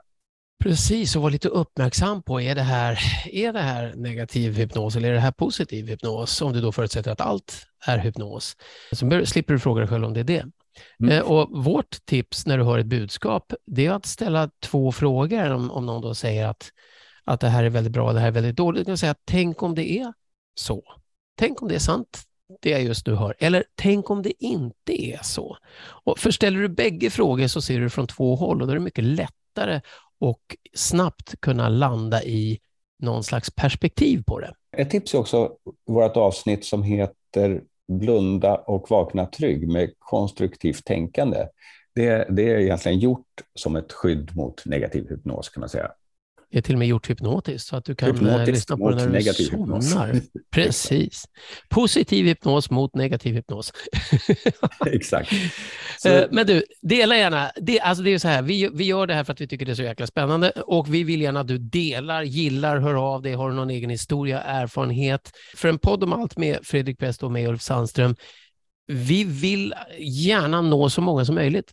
Precis, 0.65 1.17
och 1.17 1.23
vara 1.23 1.33
lite 1.33 1.49
uppmärksam 1.49 2.23
på, 2.23 2.41
är 2.41 2.55
det, 2.55 2.63
här, 2.63 2.99
är 3.33 3.53
det 3.53 3.61
här 3.61 3.95
negativ 3.97 4.55
hypnos 4.55 4.97
eller 4.97 5.09
är 5.09 5.13
det 5.13 5.21
här 5.21 5.33
positiv 5.33 5.87
hypnos? 5.89 6.43
Om 6.43 6.53
du 6.53 6.61
då 6.61 6.73
förutsätter 6.73 7.11
att 7.11 7.21
allt 7.21 7.67
är 7.87 7.99
hypnos. 7.99 8.57
Så 8.93 9.27
slipper 9.27 9.53
du 9.53 9.59
fråga 9.61 9.81
dig 9.81 9.89
själv 9.89 10.05
om 10.05 10.15
det 10.15 10.21
är 10.21 10.25
det. 10.25 10.45
Mm. 11.01 11.13
Eh, 11.13 11.21
och 11.21 11.65
vårt 11.65 12.07
tips 12.07 12.47
när 12.47 12.59
du 12.59 12.65
hör 12.65 12.79
ett 12.79 12.87
budskap, 12.87 13.53
det 13.67 13.87
är 13.87 13.91
att 13.91 14.07
ställa 14.07 14.51
två 14.63 14.93
frågor 14.93 15.51
om, 15.51 15.71
om 15.71 15.87
någon 15.87 16.03
då 16.03 16.15
säger 16.15 16.47
att, 16.47 16.71
att 17.27 17.41
det 17.41 17.49
här 17.49 17.65
är 17.65 17.71
väldigt 17.71 17.93
bra, 17.93 18.13
det 18.13 18.21
här 18.21 18.27
är 18.27 18.33
väldigt 18.33 18.57
dåligt. 18.57 18.81
Du 18.81 18.85
kan 18.85 18.99
säga, 18.99 19.15
tänk 19.25 19.63
om 19.63 19.75
det 19.75 19.99
är 19.99 20.13
så. 20.55 20.83
Tänk 21.39 21.63
om 21.63 21.69
det 21.69 21.75
är 21.75 21.79
sant, 21.79 22.23
det 22.63 22.71
jag 22.71 22.83
just 22.83 23.07
nu 23.07 23.15
hör. 23.15 23.35
Eller 23.39 23.65
tänk 23.75 24.11
om 24.11 24.23
det 24.23 24.45
inte 24.45 25.03
är 25.03 25.21
så. 25.23 25.57
Och 26.05 26.19
för 26.19 26.31
ställer 26.31 26.61
du 26.61 26.69
bägge 26.69 27.11
frågor 27.11 27.47
så 27.47 27.63
ser 27.63 27.81
du 27.81 27.91
från 27.91 28.07
två 28.07 28.37
håll 28.37 28.61
och 28.63 28.67
då 28.67 28.73
är 28.73 28.77
det 28.77 28.85
mycket 28.85 29.05
lättare 29.05 29.81
och 30.19 30.57
snabbt 30.75 31.41
kunna 31.41 31.69
landa 31.69 32.23
i 32.23 32.59
någon 32.99 33.25
slags 33.25 33.51
perspektiv 33.51 34.23
på 34.27 34.41
det. 34.41 34.55
Ett 34.77 34.91
tips 34.91 35.15
är 35.15 35.19
också 35.19 35.53
vårt 35.87 36.17
avsnitt 36.17 36.65
som 36.65 36.83
heter 36.83 37.63
Blunda 37.89 38.57
och 38.57 38.91
vakna 38.91 39.27
trygg 39.27 39.69
med 39.69 39.91
konstruktivt 39.99 40.85
tänkande. 40.85 41.47
Det, 41.95 42.27
det 42.31 42.51
är 42.51 42.59
egentligen 42.59 42.99
gjort 42.99 43.27
som 43.55 43.77
ett 43.77 43.93
skydd 43.93 44.37
mot 44.37 44.67
negativ 44.67 45.09
hypnos 45.09 45.49
kan 45.49 45.61
man 45.61 45.69
säga. 45.69 45.91
Det 46.51 46.59
är 46.59 46.63
till 46.63 46.75
och 46.75 46.79
med 46.79 46.89
gjort 46.89 47.11
hypnotiskt 47.11 47.69
så 47.69 47.77
att 47.77 47.85
du 47.85 47.95
kan 47.95 48.09
eh, 48.09 48.15
hypnotiskt 48.15 48.49
lyssna 48.49 48.77
på 48.77 48.91
det 48.91 49.07
när 49.07 49.21
du 49.21 49.33
somnar. 49.33 50.21
Precis. 50.51 51.25
Positiv 51.69 52.27
hypnos 52.27 52.71
mot 52.71 52.95
negativ 52.95 53.35
hypnos. 53.35 53.73
Exakt. 54.87 55.33
Så... 55.99 56.09
Eh, 56.09 56.27
men 56.31 56.47
du, 56.47 56.65
dela 56.83 57.17
gärna. 57.17 57.51
Det, 57.57 57.81
alltså 57.81 58.05
det 58.05 58.15
är 58.15 58.19
så 58.19 58.29
här, 58.29 58.43
vi, 58.43 58.71
vi 58.75 58.85
gör 58.85 59.07
det 59.07 59.15
här 59.15 59.25
för 59.25 59.33
att 59.33 59.41
vi 59.41 59.49
tycker 59.49 59.67
det 59.67 59.73
är 59.73 59.77
så 59.77 59.83
jäkla 59.83 60.07
spännande 60.07 60.51
och 60.51 60.95
vi 60.95 61.05
vill 61.05 61.23
gärna 61.23 61.41
att 61.41 61.49
du 61.49 61.59
delar, 61.59 62.23
gillar, 62.23 62.79
hör 62.79 63.15
av 63.15 63.23
dig, 63.23 63.35
har 63.35 63.51
du 63.51 63.57
någon 63.57 63.71
egen 63.71 63.91
historia, 63.91 64.41
erfarenhet. 64.41 65.33
För 65.55 65.69
en 65.69 65.79
podd 65.79 66.05
om 66.05 66.13
allt 66.13 66.39
med 66.39 66.59
Fredrik 66.63 66.99
Pest 66.99 67.23
och 67.23 67.33
mig, 67.33 67.47
Ulf 67.47 67.63
Sandström, 67.63 68.17
vi 68.87 69.25
vill 69.25 69.75
gärna 69.99 70.61
nå 70.61 70.91
så 70.91 71.01
många 71.01 71.25
som 71.25 71.35
möjligt. 71.35 71.73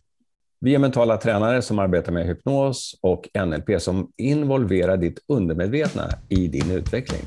Vi 0.64 0.74
är 0.74 0.78
mentala 0.78 1.16
tränare 1.16 1.62
som 1.62 1.78
arbetar 1.78 2.12
med 2.12 2.26
hypnos 2.26 2.98
och 3.00 3.28
NLP 3.46 3.82
som 3.82 4.08
involverar 4.16 4.96
ditt 4.96 5.18
undermedvetna 5.28 6.10
i 6.28 6.48
din 6.48 6.70
utveckling. 6.70 7.20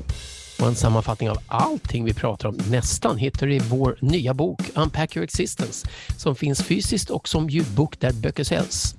Och 0.60 0.66
en 0.66 0.74
sammanfattning 0.74 1.30
av 1.30 1.38
allting 1.46 2.04
vi 2.04 2.14
pratar 2.14 2.48
om 2.48 2.58
nästan 2.70 3.16
hittar 3.16 3.46
du 3.46 3.54
i 3.54 3.58
vår 3.58 3.98
nya 4.00 4.34
bok 4.34 4.60
Unpack 4.74 5.16
Your 5.16 5.24
Existence 5.24 5.88
som 6.16 6.34
finns 6.34 6.62
fysiskt 6.62 7.10
och 7.10 7.28
som 7.28 7.48
ljudbok 7.48 8.00
där 8.00 8.12
böcker 8.12 8.44
säljs. 8.44 8.94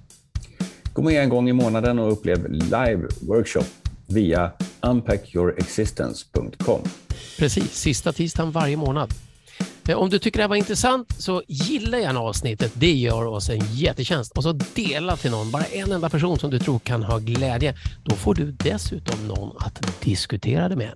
Gå 0.93 1.01
med 1.01 1.23
en 1.23 1.29
gång 1.29 1.49
i 1.49 1.53
månaden 1.53 1.99
och 1.99 2.11
upplev 2.11 2.51
live 2.51 3.07
workshop 3.21 3.65
via 4.07 4.51
unpackyourexistence.com. 4.81 6.81
Precis, 7.39 7.71
sista 7.71 8.11
tisdagen 8.11 8.51
varje 8.51 8.77
månad. 8.77 9.13
Eh, 9.89 9.97
om 9.97 10.09
du 10.09 10.19
tycker 10.19 10.37
det 10.37 10.43
här 10.43 10.49
var 10.49 10.55
intressant 10.55 11.15
så 11.17 11.43
gilla 11.47 11.99
gärna 11.99 12.19
avsnittet. 12.19 12.71
Det 12.75 12.93
gör 12.93 13.25
oss 13.25 13.49
en 13.49 13.59
jättetjänst. 13.73 14.37
Och 14.37 14.43
så 14.43 14.51
dela 14.51 15.17
till 15.17 15.31
någon, 15.31 15.51
bara 15.51 15.63
en 15.63 15.91
enda 15.91 16.09
person 16.09 16.39
som 16.39 16.49
du 16.49 16.59
tror 16.59 16.79
kan 16.79 17.03
ha 17.03 17.17
glädje. 17.17 17.75
Då 18.03 18.15
får 18.15 18.35
du 18.35 18.51
dessutom 18.51 19.27
någon 19.27 19.57
att 19.59 20.01
diskutera 20.01 20.69
det 20.69 20.75
med. 20.75 20.93